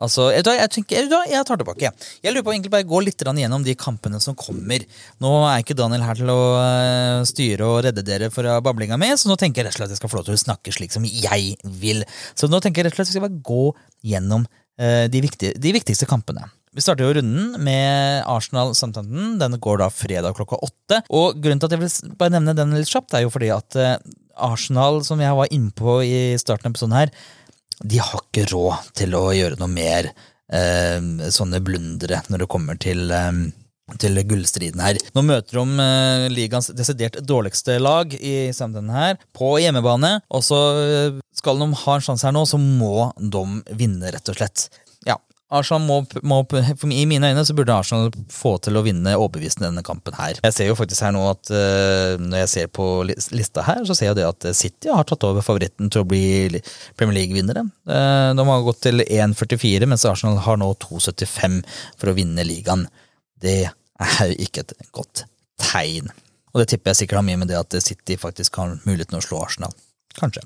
Altså, 0.00 0.30
jeg, 0.32 0.44
jeg, 0.48 0.70
tenker, 0.72 1.08
jeg, 1.28 1.44
tar 1.44 1.60
tilbake. 1.60 1.90
Jeg 2.24 2.32
lurer 2.32 2.44
på 2.46 2.54
egentlig 2.54 2.72
bare 2.72 2.88
gå 2.88 3.02
litt 3.04 3.20
gjennom 3.20 3.64
de 3.66 3.74
kampene 3.76 4.20
som 4.22 4.36
kommer. 4.38 4.86
Nå 5.20 5.32
er 5.44 5.60
ikke 5.60 5.76
Daniel 5.76 6.06
her 6.06 6.16
til 6.16 6.30
å 6.32 6.38
uh, 6.56 7.26
styre 7.28 7.66
og 7.68 7.82
redde 7.84 8.04
dere 8.06 8.30
fra 8.32 8.58
bablinga 8.64 8.96
mi, 9.00 9.10
så 9.20 9.28
nå 9.28 9.36
tenker 9.40 9.60
jeg 9.60 9.68
rett 9.68 9.76
og 9.76 9.82
slett 9.82 9.90
at 9.90 9.96
jeg 9.96 10.00
skal 10.00 10.12
få 10.12 10.20
lov 10.20 10.30
til 10.30 10.38
å 10.38 10.44
snakke 10.44 10.72
slik 10.72 10.94
som 10.94 11.04
jeg 11.04 11.58
vil. 11.82 12.00
Så 12.32 12.48
nå 12.48 12.62
tenker 12.64 12.80
jeg 12.80 12.88
rett 12.88 12.96
og 12.96 13.02
slett 13.02 13.10
at 13.10 13.12
jeg 13.12 13.20
skal 13.20 13.28
bare 13.28 13.44
gå 13.44 13.66
gjennom 14.14 14.48
uh, 14.48 15.04
de, 15.12 15.22
viktige, 15.26 15.60
de, 15.60 15.74
viktigste 15.76 16.08
kampene. 16.08 16.48
Vi 16.72 16.84
starter 16.84 17.04
jo 17.04 17.18
runden 17.18 17.58
med 17.66 18.22
Arsenal 18.30 18.72
Southampton. 18.78 19.36
Den 19.42 19.58
går 19.60 19.82
da 19.82 19.90
fredag 19.92 20.36
klokka 20.38 20.62
åtte. 20.64 21.02
Og 21.12 21.36
grunnen 21.42 21.60
til 21.60 21.68
at 21.68 21.76
jeg 21.76 21.82
vil 21.82 22.16
bare 22.16 22.38
nevne 22.38 22.56
den 22.56 22.72
litt 22.78 22.88
kjapt, 22.88 23.12
er 23.18 23.26
jo 23.26 23.34
fordi 23.34 23.52
at 23.52 23.76
uh, 23.76 23.98
Arsenal, 24.48 25.02
som 25.04 25.20
jeg 25.20 25.36
var 25.36 25.52
innpå 25.52 26.00
i 26.06 26.16
starten 26.40 26.70
av 26.70 26.74
episoden 26.74 26.96
her, 26.96 27.12
de 27.84 28.00
har 28.02 28.26
ikke 28.26 28.48
råd 28.50 28.92
til 28.98 29.16
å 29.16 29.30
gjøre 29.34 29.58
noe 29.60 29.70
mer 29.72 30.10
eh, 30.10 31.00
sånne 31.32 31.62
blundere 31.64 32.20
når 32.28 32.44
det 32.44 32.50
kommer 32.52 32.78
til, 32.80 33.06
eh, 33.14 33.40
til 34.00 34.20
gullstriden 34.28 34.82
her. 34.84 35.00
Nå 35.16 35.24
møter 35.26 35.60
de 35.60 35.86
eh, 35.86 36.26
ligaens 36.32 36.70
desidert 36.76 37.20
dårligste 37.26 37.78
lag 37.80 38.12
i 38.14 38.50
samtiden 38.56 38.92
her, 38.94 39.18
på 39.36 39.56
hjemmebane. 39.62 40.18
Og 40.28 40.44
så 40.46 40.60
eh, 40.84 41.18
skal 41.36 41.62
de 41.62 41.70
ha 41.84 41.96
en 41.96 42.06
sjanse 42.06 42.28
her 42.28 42.36
nå, 42.36 42.44
så 42.48 42.60
må 42.60 43.10
de 43.16 43.44
vinne, 43.72 44.12
rett 44.12 44.32
og 44.32 44.40
slett. 44.40 44.68
Arsenal 45.50 45.82
må, 45.82 45.96
må, 46.22 46.38
I 46.94 47.06
mine 47.10 47.32
øyne 47.32 47.42
så 47.46 47.54
burde 47.58 47.74
Arsenal 47.74 48.12
få 48.30 48.52
til 48.62 48.78
å 48.78 48.84
vinne 48.86 49.16
overbevisende 49.18 49.66
denne 49.66 49.82
kampen 49.86 50.14
her. 50.14 50.38
Jeg 50.44 50.54
ser 50.54 50.70
jo 50.70 50.76
faktisk 50.78 51.02
her 51.02 51.14
nå 51.16 51.24
at 51.26 51.50
uh, 51.50 52.14
Når 52.22 52.44
jeg 52.44 52.52
ser 52.52 52.70
på 52.76 52.86
lista 53.08 53.64
her, 53.66 53.82
så 53.88 53.96
ser 53.98 54.12
jeg 54.12 54.20
det 54.20 54.28
at 54.28 54.48
City 54.56 54.92
har 54.94 55.08
tatt 55.08 55.26
over 55.26 55.44
favoritten 55.44 55.90
til 55.90 56.04
å 56.04 56.08
bli 56.08 56.62
Premier 56.94 57.18
League-vinnere. 57.18 57.66
Uh, 57.90 58.30
de 58.38 58.46
har 58.46 58.64
gått 58.68 58.82
til 58.86 59.02
1,44, 59.02 59.90
mens 59.90 60.06
Arsenal 60.06 60.38
har 60.46 60.60
nå 60.60 60.70
2,75 60.86 61.60
for 61.98 62.12
å 62.12 62.16
vinne 62.16 62.46
ligaen. 62.46 62.86
Det 63.42 63.60
er 63.66 64.30
jo 64.30 64.38
ikke 64.46 64.64
et 64.64 64.76
godt 64.94 65.26
tegn. 65.60 66.12
Og 66.54 66.62
det 66.62 66.70
tipper 66.72 66.92
jeg 66.92 67.04
sikkert 67.04 67.20
har 67.20 67.26
mye 67.26 67.42
med 67.42 67.50
det 67.50 67.58
at 67.58 67.82
City 67.82 68.16
faktisk 68.18 68.58
har 68.62 68.78
muligheten 68.86 69.18
å 69.18 69.24
slå 69.24 69.42
Arsenal. 69.42 69.74
Kanskje. 70.18 70.42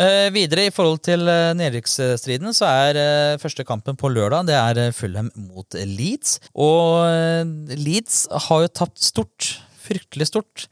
Eh, 0.00 0.28
videre 0.34 0.66
i 0.68 0.72
forhold 0.74 1.00
til 1.06 1.24
eh, 1.30 1.54
nedrykksstriden 1.56 2.52
så 2.56 2.68
er 2.68 2.98
eh, 3.00 3.38
første 3.40 3.64
kampen 3.64 3.96
på 3.98 4.10
lørdag 4.12 4.50
det 4.50 4.58
er 4.58 4.80
eh, 4.82 4.92
Fulham 4.96 5.30
mot 5.36 5.74
Leeds. 5.74 6.38
Og 6.52 7.06
eh, 7.08 7.76
Leeds 7.80 8.26
har 8.48 8.66
jo 8.66 8.74
tapt 8.82 9.00
stort. 9.04 9.54
Fryktelig 9.80 10.28
stort. 10.30 10.68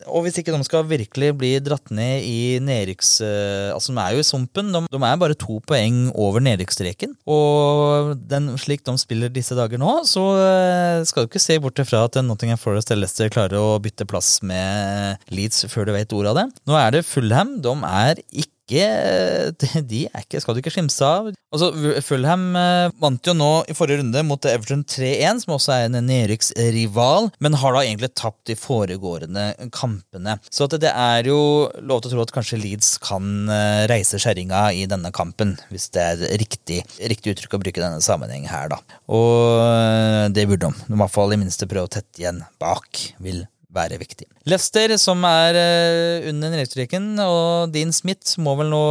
Eh, 0.00 0.08
og 0.10 0.24
hvis 0.24 0.40
ikke 0.40 0.54
de 0.54 0.66
skal 0.66 0.88
virkelig 0.88 1.30
bli 1.38 1.52
dratt 1.64 1.92
ned 1.94 2.26
i 2.26 2.58
nedrykks... 2.64 3.12
Uh, 3.24 3.74
altså, 3.74 3.94
de 3.94 4.02
er 4.02 4.16
jo 4.16 4.22
i 4.24 4.26
sumpen. 4.26 4.72
De, 4.74 4.82
de, 4.90 5.00
er 5.00 5.20
bare 5.20 5.38
to 5.38 5.60
poeng 5.66 6.10
over 6.14 6.42
nedrykksstreken. 6.44 7.16
Og 7.30 8.14
den, 8.30 8.52
slik 8.60 8.84
de 8.86 8.96
spiller 9.00 9.32
disse 9.32 9.56
dager 9.58 9.80
nå, 9.80 10.00
så 10.08 10.24
uh, 10.36 11.02
skal 11.08 11.26
du 11.26 11.30
ikke 11.30 11.42
se 11.42 11.58
bort 11.62 11.80
fra 11.88 12.04
at 12.08 12.20
Nottingham 12.24 12.60
Forest 12.60 12.92
eller 12.92 13.06
Leicester 13.06 13.32
klarer 13.32 13.60
å 13.60 13.78
bytte 13.82 14.08
plass 14.08 14.38
med 14.46 15.20
Leeds 15.32 15.64
før 15.72 15.88
du 15.88 15.96
vet 15.96 16.16
ordet 16.16 16.34
av 16.34 16.40
det. 16.42 16.48
Nå 16.68 16.78
er 16.78 16.96
det 16.96 17.06
Fulham. 17.08 17.58
De 17.64 17.76
er 17.90 18.24
ikke 18.30 18.59
ikke 18.70 19.82
De 19.90 20.04
er 20.08 20.24
ikke, 20.24 20.40
skal 20.42 20.56
du 20.56 20.60
ikke 20.62 20.72
skimse 20.72 21.04
av. 21.04 21.30
Altså, 21.50 21.70
Fulham 22.06 22.54
eh, 22.58 22.92
vant 23.02 23.26
jo 23.26 23.34
nå 23.34 23.50
i 23.70 23.74
forrige 23.74 24.00
runde 24.00 24.22
mot 24.26 24.46
Everton 24.46 24.84
3-1, 24.86 25.42
som 25.44 25.56
også 25.56 25.74
er 25.74 25.88
en 25.88 25.98
nedrykksrival, 26.06 27.30
men 27.42 27.58
har 27.58 27.74
da 27.74 27.82
egentlig 27.82 28.12
tapt 28.18 28.44
de 28.50 28.56
foregående 28.58 29.48
kampene. 29.74 30.38
Så 30.52 30.68
det 30.70 30.92
er 30.92 31.26
jo 31.26 31.40
lov 31.82 32.02
til 32.02 32.12
å 32.12 32.14
tro 32.14 32.24
at 32.26 32.34
kanskje 32.34 32.60
Leeds 32.62 32.94
kan 33.02 33.50
eh, 33.50 33.84
reise 33.90 34.20
kjerringa 34.22 34.68
i 34.78 34.86
denne 34.90 35.12
kampen, 35.14 35.56
hvis 35.74 35.90
det 35.96 36.06
er 36.06 36.26
riktig, 36.40 36.82
riktig 37.10 37.34
uttrykk 37.34 37.58
å 37.58 37.62
bruke 37.64 37.82
denne 37.82 38.02
sammenhengen 38.04 38.50
her, 38.52 38.70
da. 38.72 38.80
Og 39.10 39.64
eh, 39.64 40.26
det 40.34 40.46
burde 40.50 40.70
de. 40.70 40.90
I 40.90 41.00
hvert 41.02 41.14
fall 41.14 41.34
i 41.34 41.40
minste 41.40 41.68
prøve 41.70 41.88
å 41.88 41.94
tette 41.98 42.22
igjen 42.22 42.44
bak, 42.62 43.08
vil 43.22 43.46
være 43.74 43.98
viktig. 44.00 44.26
Leicester, 44.50 44.96
som 45.00 45.24
er 45.28 45.58
uh, 45.58 46.28
under 46.30 46.54
nedtrykken, 46.54 47.12
og 47.22 47.74
Dean 47.74 47.92
Smith 47.94 48.38
må 48.42 48.56
vel 48.58 48.72
nå 48.72 48.84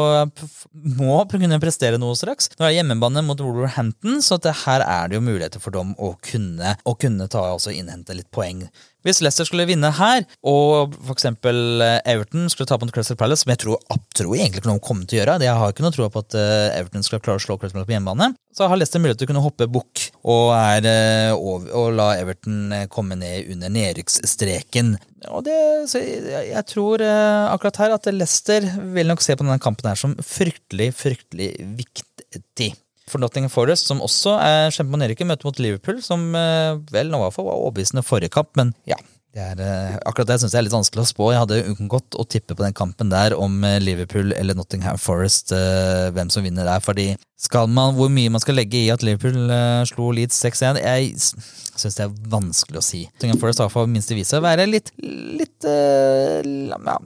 må 1.00 1.18
kunne 1.32 1.60
prestere 1.62 2.00
noe 2.02 2.18
straks. 2.18 2.52
Nå 2.58 2.66
er 2.66 2.72
det 2.72 2.80
hjemmebane 2.80 3.24
mot 3.26 3.42
Wolverhampton, 3.44 4.22
så 4.24 4.40
her 4.66 4.86
er 4.86 5.10
det 5.10 5.20
jo 5.20 5.26
muligheter 5.26 5.64
for 5.64 5.76
dem 5.76 5.96
å 5.98 6.14
kunne, 6.24 6.76
å 6.84 6.96
kunne 7.00 7.28
ta, 7.32 7.46
altså 7.54 7.74
innhente 7.76 8.16
litt 8.18 8.30
poeng. 8.36 8.66
Hvis 9.08 9.22
Leicester 9.24 9.48
skulle 9.48 9.68
vinne 9.70 9.92
her, 9.96 10.26
og 10.44 10.96
f.eks. 11.08 11.30
Eh, 11.30 12.00
Everton 12.12 12.50
skulle 12.52 12.68
ta 12.68 12.76
på 12.80 12.90
Crystal 12.92 13.18
Palace, 13.20 13.46
som 13.46 13.54
jeg 13.54 13.62
tror, 13.64 13.80
tror 14.18 14.36
egentlig 14.36 14.60
ikke 14.60 14.72
noen 14.72 14.84
kommer 14.84 15.08
til 15.08 15.20
å 15.20 15.22
gjøre, 15.22 15.38
jeg 15.46 15.62
har 15.62 15.72
ikke 15.74 15.86
noe 15.86 15.96
tro 15.96 16.10
på 16.12 16.24
at 16.26 16.36
eh, 16.36 16.80
Everton 16.80 17.06
skal 17.08 17.22
klare 17.24 17.40
å 17.40 17.44
slå 17.44 17.56
Crystal 17.56 17.80
Palace 17.80 17.88
på 17.88 17.96
hjemmebane, 17.96 18.34
så 18.56 18.68
har 18.68 18.82
Leicester 18.82 19.00
mulighet 19.00 19.22
til 19.22 19.30
å 19.30 19.32
kunne 19.32 19.46
hoppe 19.46 19.70
bukk 19.72 20.10
og, 20.20 20.52
og, 20.52 21.70
og, 21.70 21.88
la 21.96 22.10
Everton 22.20 22.76
komme 22.92 23.16
ned 23.22 23.54
under 23.54 23.72
nedrykksstreken. 23.72 24.98
Og 25.32 25.46
det, 25.48 25.56
jeg, 25.94 26.50
jeg, 26.50 26.66
tror 26.68 27.04
akkurat 27.06 27.80
her 27.86 27.96
at 27.96 28.12
Leicester 28.12 28.68
vil 28.96 29.08
nok 29.08 29.24
se 29.24 29.38
på 29.38 29.46
denne 29.46 29.62
kampen 29.64 29.88
her 29.92 30.00
som 30.00 30.18
fryktelig, 30.20 30.92
fryktelig 31.00 31.54
viktig 31.80 32.74
for 33.12 33.22
Nottingham 33.22 33.52
Forest, 33.54 33.90
som 33.90 34.02
også 34.06 34.36
er 34.42 34.74
kjemper 34.74 35.16
på 35.20 35.30
møter 35.30 35.48
mot 35.48 35.62
Liverpool, 35.62 36.02
som 36.06 36.30
eh, 36.36 36.80
vel 36.94 37.12
nå 37.12 37.22
var 37.22 37.34
overbevisende 37.40 38.06
forrige 38.06 38.34
kamp, 38.36 38.54
men 38.60 38.76
ja. 38.90 39.00
Det 39.30 39.44
er, 39.46 39.60
eh, 39.62 39.98
akkurat 40.10 40.26
det 40.32 40.40
syns 40.42 40.56
jeg 40.56 40.58
er 40.58 40.66
litt 40.66 40.74
vanskelig 40.74 41.04
å 41.04 41.10
spå. 41.12 41.26
Jeg 41.30 41.44
hadde 41.44 41.60
unngått 41.76 42.16
å 42.18 42.24
tippe 42.26 42.56
på 42.58 42.64
den 42.66 42.74
kampen 42.74 43.12
der 43.12 43.36
om 43.38 43.60
eh, 43.64 43.78
Liverpool 43.78 44.34
eller 44.34 44.58
Nottingham 44.58 44.98
Forest, 44.98 45.54
hvem 45.54 46.32
som 46.34 46.44
vinner 46.44 46.66
der. 46.66 46.82
fordi 46.82 47.12
skal 47.38 47.70
man, 47.70 47.94
Hvor 47.96 48.10
mye 48.10 48.32
man 48.34 48.42
skal 48.42 48.58
legge 48.58 48.82
i 48.82 48.90
at 48.90 49.06
Liverpool 49.06 49.54
slo 49.86 50.10
Leeds 50.18 50.42
6-1, 50.42 50.82
jeg 50.82 51.14
syns 51.22 52.00
det 52.00 52.08
er 52.08 52.18
vanskelig 52.34 52.82
å 52.82 52.84
si. 52.84 53.04
Nottingham 53.14 53.44
Forest 53.44 53.62
har 53.62 53.70
for 53.70 53.86
minste 53.88 54.18
vise 54.18 54.42
å 54.42 54.44
være 54.44 54.66
litt 54.66 54.90
litt, 54.98 55.62
ja, 55.70 56.98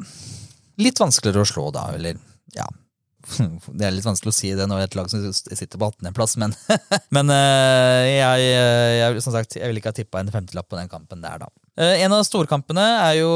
litt 0.80 1.04
vanskeligere 1.04 1.44
å 1.44 1.52
slå, 1.52 1.68
da. 1.76 1.90
Eller 1.98 2.16
ja, 2.56 2.70
det 3.78 3.88
er 3.88 3.96
litt 3.96 4.08
vanskelig 4.08 4.34
å 4.34 4.38
si 4.38 4.54
det 4.58 4.68
når 4.70 4.86
et 4.86 4.98
lag 5.00 5.10
som 5.12 5.24
sitter 5.34 5.80
på 5.80 5.92
18.-plass, 5.94 6.38
men, 6.42 6.56
men 7.16 7.34
jeg, 7.34 8.18
jeg, 8.20 8.98
jeg, 9.00 9.26
som 9.26 9.36
sagt, 9.36 9.60
jeg 9.60 9.72
vil 9.72 9.82
ikke 9.82 9.94
ha 9.94 10.00
tippa 10.00 10.24
en 10.24 10.34
femtelapp 10.34 10.70
på 10.72 10.80
den 10.80 10.92
kampen 10.92 11.24
der, 11.24 11.46
da. 11.46 11.63
Eh, 11.74 12.04
en 12.06 12.14
av 12.14 12.22
storkampene 12.22 12.84
er 13.02 13.16
jo 13.18 13.30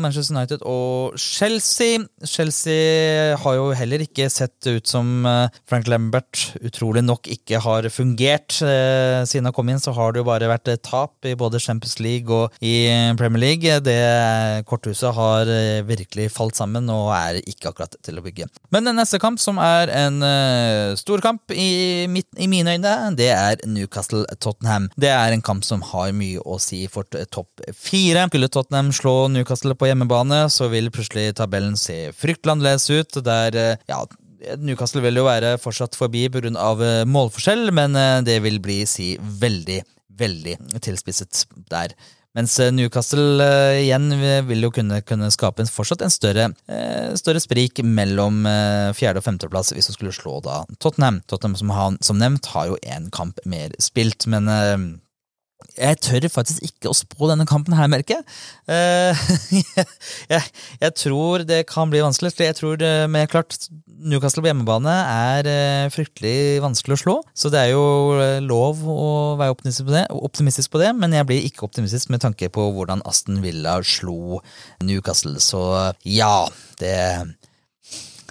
Manchester 0.00 0.32
United 0.32 0.62
og 0.64 1.16
Chelsea. 1.20 2.00
Chelsea 2.24 3.34
har 3.36 3.56
jo 3.58 3.66
heller 3.76 4.00
ikke 4.00 4.30
sett 4.32 4.64
ut 4.70 4.88
som 4.88 5.26
eh, 5.28 5.52
Frank 5.68 5.90
Lambert 5.92 6.56
utrolig 6.64 7.02
nok 7.04 7.28
ikke 7.28 7.60
har 7.60 7.88
fungert. 7.92 8.56
Eh, 8.64 9.20
siden 9.28 9.50
han 9.50 9.56
kom 9.56 9.68
inn, 9.68 9.82
så 9.82 9.92
har 9.96 10.14
det 10.14 10.22
jo 10.22 10.28
bare 10.28 10.48
vært 10.48 10.72
tap 10.86 11.28
i 11.28 11.34
både 11.36 11.60
Champions 11.60 11.98
League 12.00 12.32
og 12.32 12.56
i 12.64 12.88
Premier 13.20 13.44
League. 13.44 13.76
Det 13.84 14.64
korthuset 14.70 15.12
har 15.16 15.52
virkelig 15.84 16.30
falt 16.32 16.56
sammen 16.56 16.88
og 16.92 17.10
er 17.12 17.42
ikke 17.44 17.74
akkurat 17.74 17.98
til 18.00 18.16
å 18.16 18.24
bygge. 18.24 18.48
Men 18.72 18.88
den 18.88 18.96
neste 18.96 19.20
kamp, 19.20 19.40
som 19.42 19.60
er 19.60 19.92
en 19.92 20.22
storkamp 20.96 21.52
i, 21.52 22.06
i 22.08 22.48
mine 22.48 22.76
øyne, 22.76 22.96
det 23.18 23.28
er 23.34 23.60
Newcastle-Tottenham. 23.68 24.88
Det 24.96 25.12
er 25.12 25.34
en 25.34 25.44
kamp 25.44 25.66
som 25.66 25.84
har 25.92 26.14
mye 26.16 26.40
å 26.40 26.56
si 26.62 26.86
for 26.90 27.04
topp 27.32 27.65
fire. 27.74 28.26
Skulle 28.28 28.48
Tottenham 28.48 28.92
slå 28.92 29.28
Newcastle 29.28 29.74
på 29.74 29.88
hjemmebane, 29.90 30.46
så 30.50 30.68
vil 30.72 30.92
plutselig 30.94 31.34
tabellen 31.38 31.76
se 31.80 32.12
fryktelig 32.16 32.56
annerledes 32.56 32.90
ut. 32.90 33.18
Der, 33.24 33.56
eh, 33.56 33.76
ja, 33.88 34.04
Newcastle 34.58 35.02
vil 35.02 35.16
jo 35.16 35.26
være 35.26 35.56
fortsatt 35.58 35.96
forbi 35.96 36.28
pga. 36.28 36.52
Eh, 36.52 37.04
målforskjell, 37.04 37.70
men 37.72 37.96
eh, 37.96 38.20
det 38.22 38.42
vil 38.42 38.60
bli 38.60 38.84
si 38.86 39.16
veldig, 39.18 39.82
veldig 40.18 40.58
tilspisset 40.80 41.46
der. 41.70 41.94
Mens 42.36 42.58
Newcastle 42.60 43.40
igjen 43.80 44.10
vil 44.44 44.66
jo 44.66 44.68
kunne, 44.68 45.00
kunne 45.08 45.30
skape 45.32 45.62
en, 45.62 45.70
fortsatt 45.72 46.02
en 46.04 46.12
større, 46.12 46.50
uh, 46.68 47.14
større 47.16 47.40
sprik 47.40 47.80
mellom 47.80 48.42
uh, 48.44 48.92
fjerde- 48.92 49.22
og 49.22 49.24
femteplass 49.24 49.72
hvis 49.72 49.88
hun 49.88 49.96
skulle 49.96 50.12
slå 50.12 50.42
da 50.44 50.58
Tottenham. 50.76 51.22
Tottenham 51.24 51.56
som, 51.56 51.72
har, 51.72 51.96
som 52.04 52.20
nevnt 52.20 52.50
har 52.52 52.68
jo 52.68 52.76
én 52.84 53.08
kamp 53.08 53.40
mer 53.48 53.72
spilt, 53.80 54.28
men 54.28 54.52
jeg 55.76 56.00
tør 56.02 56.28
faktisk 56.32 56.64
ikke 56.64 56.90
å 56.90 56.96
spå 56.96 57.30
denne 57.30 57.46
kampen 57.48 57.76
her, 57.76 57.88
merker 57.92 58.18
jeg. 58.18 58.26
jeg. 60.32 60.42
jeg. 60.80 60.94
tror 60.96 61.44
det 61.46 61.62
kan 61.70 61.92
bli 61.92 62.02
vanskelig. 62.04 62.34
Jeg 62.40 62.56
tror 62.58 62.78
det, 62.80 62.92
Men 63.12 63.28
klart, 63.30 63.68
Newcastle 63.86 64.42
på 64.44 64.50
hjemmebane 64.50 64.92
er 64.92 65.48
eh, 65.50 65.86
fryktelig 65.92 66.60
vanskelig 66.64 66.96
å 66.96 67.02
slå. 67.02 67.16
Så 67.36 67.50
det 67.52 67.62
er 67.62 67.72
jo 67.74 67.86
eh, 68.20 68.42
lov 68.44 68.82
å 68.88 69.08
være 69.40 69.54
optimistisk 69.54 69.88
på 69.88 69.96
det, 69.96 70.04
optimistisk 70.16 70.72
på 70.74 70.82
det 70.82 70.92
men 70.96 71.14
jeg 71.16 71.28
blir 71.28 71.48
ikke 71.48 71.66
optimistisk 71.68 72.12
med 72.12 72.22
tanke 72.24 72.50
på 72.52 72.68
hvordan 72.76 73.04
Aston 73.08 73.40
Villa 73.44 73.78
slo 73.86 74.40
Newcastle. 74.84 75.36
Så 75.42 75.62
ja, 76.04 76.46
det 76.80 76.96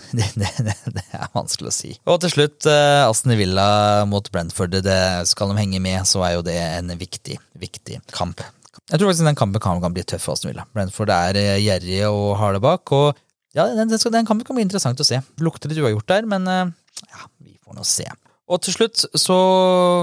det, 0.17 0.27
det, 0.35 0.75
det, 0.95 1.05
er 1.15 1.31
vanskelig 1.35 1.71
å 1.71 1.75
si. 1.75 1.93
Og 2.11 2.19
til 2.23 2.33
slutt, 2.33 2.67
uh, 2.69 3.05
Aston 3.07 3.35
Villa 3.39 3.67
mot 4.09 4.29
Brentford. 4.33 4.77
Det 4.85 4.99
skal 5.29 5.51
de 5.51 5.59
henge 5.61 5.81
med, 5.83 6.01
så 6.09 6.23
er 6.27 6.37
jo 6.37 6.45
det 6.45 6.57
en 6.59 6.93
viktig, 6.99 7.39
viktig 7.61 8.01
kamp. 8.15 8.43
Jeg 8.85 8.99
tror 8.99 9.09
faktisk 9.09 9.25
den 9.25 9.39
kampen 9.39 9.63
kan, 9.63 9.81
kan 9.81 9.95
bli 9.95 10.03
tøff 10.05 10.27
for 10.27 10.37
Aston 10.37 10.51
Villa. 10.51 10.67
Brentford 10.75 11.13
er 11.13 11.39
uh, 11.39 11.55
gjerrige 11.61 12.11
og 12.11 12.35
har 12.41 12.57
det 12.57 12.63
bak. 12.65 12.95
og 12.95 13.23
ja, 13.55 13.69
den, 13.71 13.87
den, 13.87 13.99
den, 13.99 14.27
kampen 14.27 14.43
kan 14.47 14.57
bli 14.57 14.65
interessant 14.67 14.99
å 14.99 15.07
se. 15.07 15.21
Lukter 15.43 15.71
litt 15.71 15.79
uavgjort 15.79 16.11
der, 16.11 16.29
men 16.29 16.47
uh, 16.49 16.65
Ja, 17.05 17.27
vi 17.39 17.55
får 17.63 17.77
nå 17.77 17.87
se. 17.87 18.07
Og 18.45 18.61
til 18.61 18.75
slutt 18.75 19.01
så 19.17 19.37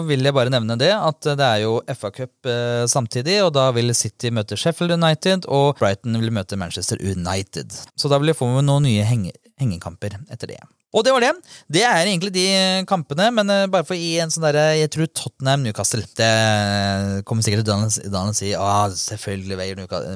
vil 0.09 0.27
jeg 0.27 0.35
bare 0.35 0.51
nevne 0.51 0.75
det 0.81 0.91
at 0.97 1.29
det 1.39 1.47
er 1.47 1.61
jo 1.63 1.77
FA-cup 1.95 2.49
eh, 2.51 2.85
samtidig, 2.91 3.37
og 3.45 3.53
da 3.55 3.69
vil 3.77 3.95
City 3.95 4.33
møte 4.35 4.59
Sheffield 4.59 4.97
United, 4.97 5.47
og 5.47 5.79
Brighton 5.79 6.19
vil 6.19 6.35
møte 6.35 6.59
Manchester 6.59 6.99
United. 6.99 7.71
Så 7.95 8.11
da 8.11 8.19
vil 8.19 8.33
jeg 8.33 8.41
få 8.41 8.51
noen 8.59 8.89
nye 8.89 9.07
henge 9.07 9.37
hengekamper 9.63 10.17
etter 10.33 10.51
det. 10.51 10.59
Og 10.93 11.05
det 11.07 11.13
var 11.15 11.25
det. 11.25 11.33
Det 11.73 11.83
er 11.89 12.05
egentlig 12.05 12.33
de 12.35 12.45
kampene, 12.89 13.31
men 13.33 13.51
eh, 13.53 13.69
bare 13.73 13.87
for 13.89 13.97
å 13.97 14.01
gi 14.01 14.19
en 14.21 14.33
sånn 14.33 14.45
derre 14.45 14.65
Jeg 14.77 14.91
tror 14.93 15.09
Tottenham-Newcastle. 15.09 16.05
Det 16.19 16.33
kommer 17.29 17.45
sikkert 17.45 17.65
til 17.69 18.19
å 18.19 18.25
si 18.37 18.53
ah, 18.59 18.85
selvfølgelig 18.93 19.59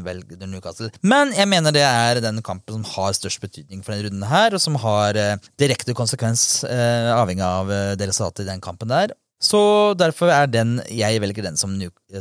velger 0.04 0.50
Newcastle. 0.50 0.90
Men 1.00 1.32
jeg 1.36 1.48
mener 1.48 1.72
det 1.72 1.84
er 1.86 2.20
den 2.24 2.42
kampen 2.44 2.76
som 2.76 2.88
har 2.92 3.16
størst 3.16 3.40
betydning 3.40 3.80
for 3.84 3.94
denne 3.94 4.10
runden 4.10 4.26
her, 4.28 4.56
og 4.56 4.62
som 4.62 4.76
har 4.82 5.16
eh, 5.20 5.38
direkte 5.60 5.96
konsekvens 5.96 6.66
eh, 6.68 7.08
avhengig 7.14 7.46
av 7.46 7.72
det 7.96 8.10
resultatet 8.10 8.44
i 8.44 8.50
den 8.50 8.60
kampen 8.64 8.92
der. 8.92 9.16
Så 9.42 9.58
derfor 10.00 10.30
er 10.32 10.48
den 10.48 10.78
jeg 10.92 11.20
velger 11.20 11.44
den 11.44 11.58
som, 11.60 11.72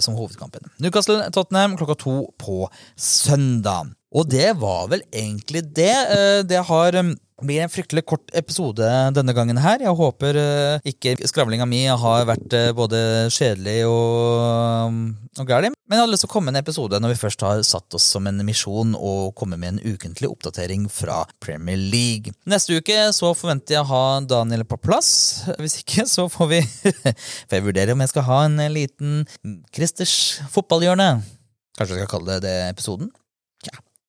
som 0.04 0.16
hovedkampen. 0.16 0.68
Newcastle-Tottenham 0.84 1.76
klokka 1.80 1.96
to 2.00 2.16
på 2.40 2.66
søndag. 3.00 3.92
Og 4.16 4.28
det 4.32 4.54
var 4.62 4.88
vel 4.92 5.04
egentlig 5.12 5.64
det. 5.76 5.96
Det 6.48 6.62
har 6.70 7.00
det 7.36 7.48
blir 7.50 7.62
en 7.66 7.72
fryktelig 7.72 8.06
kort 8.08 8.30
episode 8.32 8.88
denne 9.12 9.34
gangen 9.36 9.58
her. 9.60 9.82
Jeg 9.84 9.92
håper 10.00 10.38
uh, 10.40 10.86
ikke 10.88 11.18
skravlinga 11.28 11.66
mi 11.68 11.82
har 11.92 12.28
vært 12.30 12.54
uh, 12.56 12.70
både 12.78 13.00
kjedelig 13.36 13.82
og, 13.90 14.86
um, 14.88 15.02
og 15.42 15.50
gæren. 15.50 15.76
Men 15.84 15.98
jeg 15.98 16.06
hadde 16.06 16.14
lyst 16.14 16.24
til 16.24 16.30
å 16.30 16.32
komme 16.32 16.48
med 16.48 16.56
en 16.56 16.64
episode 16.64 17.02
når 17.04 17.12
vi 17.12 17.20
først 17.20 17.44
har 17.44 17.60
satt 17.68 17.98
oss 18.00 18.06
som 18.16 18.30
en 18.30 18.40
misjon 18.48 18.96
å 18.96 19.34
komme 19.36 19.60
med 19.60 19.74
en 19.74 19.82
ukentlig 19.84 20.32
oppdatering 20.32 20.88
fra 20.88 21.26
Premier 21.44 21.76
League. 21.76 22.32
Neste 22.48 22.80
uke 22.80 23.02
så 23.18 23.34
forventer 23.36 23.78
jeg 23.78 23.84
å 23.84 23.92
ha 23.92 24.06
Daniel 24.24 24.64
på 24.64 24.80
plass. 24.80 25.12
Hvis 25.60 25.82
ikke 25.84 26.08
så 26.08 26.30
får 26.32 26.52
vi 26.54 26.64
Får 27.52 27.58
jeg 27.58 27.68
vurdere 27.68 27.98
om 27.98 28.06
jeg 28.06 28.14
skal 28.14 28.28
ha 28.30 28.40
en 28.48 28.64
liten 28.72 29.26
Christers 29.76 30.16
fotballhjørne. 30.56 31.12
Kanskje 31.76 32.00
jeg 32.00 32.06
skal 32.06 32.14
kalle 32.16 32.40
det 32.40 32.48
det 32.48 32.58
episoden? 32.72 33.12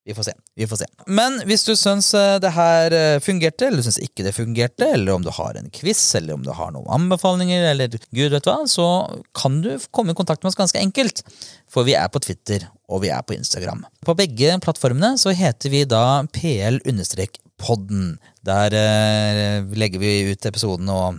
Vi 0.07 0.15
får 0.15 0.23
se. 0.23 0.33
vi 0.55 0.67
får 0.71 0.77
se. 0.77 0.87
Men 1.07 1.41
hvis 1.49 1.65
du 1.67 1.73
syns 1.75 2.13
eh, 2.15 2.37
det 2.39 2.53
her 2.55 2.95
eh, 2.95 3.17
fungerte, 3.19 3.67
eller 3.67 3.83
du 3.83 3.87
syns 3.89 3.99
ikke 3.99 4.23
det 4.23 4.37
fungerte, 4.37 4.87
eller 4.95 5.17
om 5.17 5.25
du 5.25 5.33
har 5.35 5.59
en 5.59 5.67
quiz, 5.75 6.03
eller 6.15 6.37
om 6.37 6.45
du 6.47 6.53
har 6.55 6.71
noen 6.71 6.87
anbefalinger, 6.95 7.65
eller 7.73 7.91
gud 8.15 8.37
vet 8.37 8.47
hva, 8.47 8.61
så 8.71 8.87
kan 9.35 9.59
du 9.65 9.73
komme 9.91 10.15
i 10.15 10.19
kontakt 10.19 10.45
med 10.45 10.53
oss 10.53 10.61
ganske 10.61 10.79
enkelt. 10.79 11.25
For 11.67 11.83
vi 11.89 11.97
er 11.99 12.07
på 12.07 12.23
Twitter, 12.23 12.69
og 12.87 13.03
vi 13.03 13.11
er 13.11 13.27
på 13.27 13.35
Instagram. 13.35 13.83
På 14.07 14.15
begge 14.15 14.55
plattformene 14.63 15.17
så 15.19 15.35
heter 15.35 15.75
vi 15.75 15.83
da 15.91 16.23
pl-podden. 16.39 18.13
Der 18.47 18.79
eh, 18.79 19.67
legger 19.75 20.07
vi 20.07 20.17
ut 20.31 20.47
episoden 20.47 20.93
og 20.95 21.19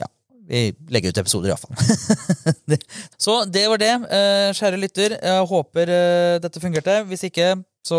ja, 0.00 0.08
vi 0.48 0.70
legger 0.88 1.12
ut 1.12 1.20
episoder, 1.20 1.52
iallfall. 1.52 1.76
så 3.28 3.42
det 3.44 3.68
var 3.68 3.84
det, 3.84 3.92
eh, 4.08 4.52
kjære 4.56 4.80
lytter. 4.80 5.20
Jeg 5.20 5.50
håper 5.52 5.98
dette 6.40 6.64
fungerte. 6.64 7.02
Hvis 7.12 7.28
ikke, 7.28 7.58
så 7.86 7.98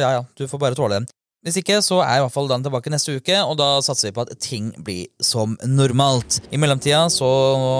ja, 0.00 0.12
ja, 0.18 0.22
du 0.36 0.46
får 0.50 0.62
bare 0.62 0.78
tåle 0.78 1.00
den. 1.00 1.08
Hvis 1.40 1.56
ikke, 1.56 1.78
så 1.80 2.02
er 2.04 2.18
i 2.18 2.20
hvert 2.20 2.34
fall 2.34 2.50
den 2.50 2.64
tilbake 2.66 2.90
neste 2.92 3.14
uke, 3.16 3.38
og 3.48 3.54
da 3.56 3.68
satser 3.80 4.10
vi 4.10 4.16
på 4.18 4.26
at 4.26 4.34
ting 4.44 4.66
blir 4.84 5.06
som 5.24 5.54
normalt. 5.64 6.42
I 6.52 6.60
mellomtida 6.60 7.06
så 7.08 7.30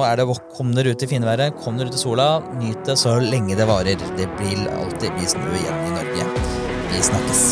er 0.08 0.16
det 0.16 0.38
kom 0.56 0.72
dere 0.76 0.94
ut 0.94 1.04
i 1.04 1.10
finværet, 1.10 1.58
kom 1.60 1.76
dere 1.76 1.92
ut 1.92 1.98
i 1.98 2.00
sola, 2.00 2.30
nyt 2.56 2.80
det 2.88 2.96
så 3.02 3.18
lenge 3.20 3.58
det 3.60 3.68
varer. 3.68 4.00
Det 4.16 4.30
blir 4.40 4.64
alltid 4.78 5.12
bli 5.18 5.28
snø 5.34 5.52
igjen 5.60 5.84
i 5.90 5.92
Norge. 5.98 6.30
Vi 6.94 7.04
snakkes. 7.10 7.44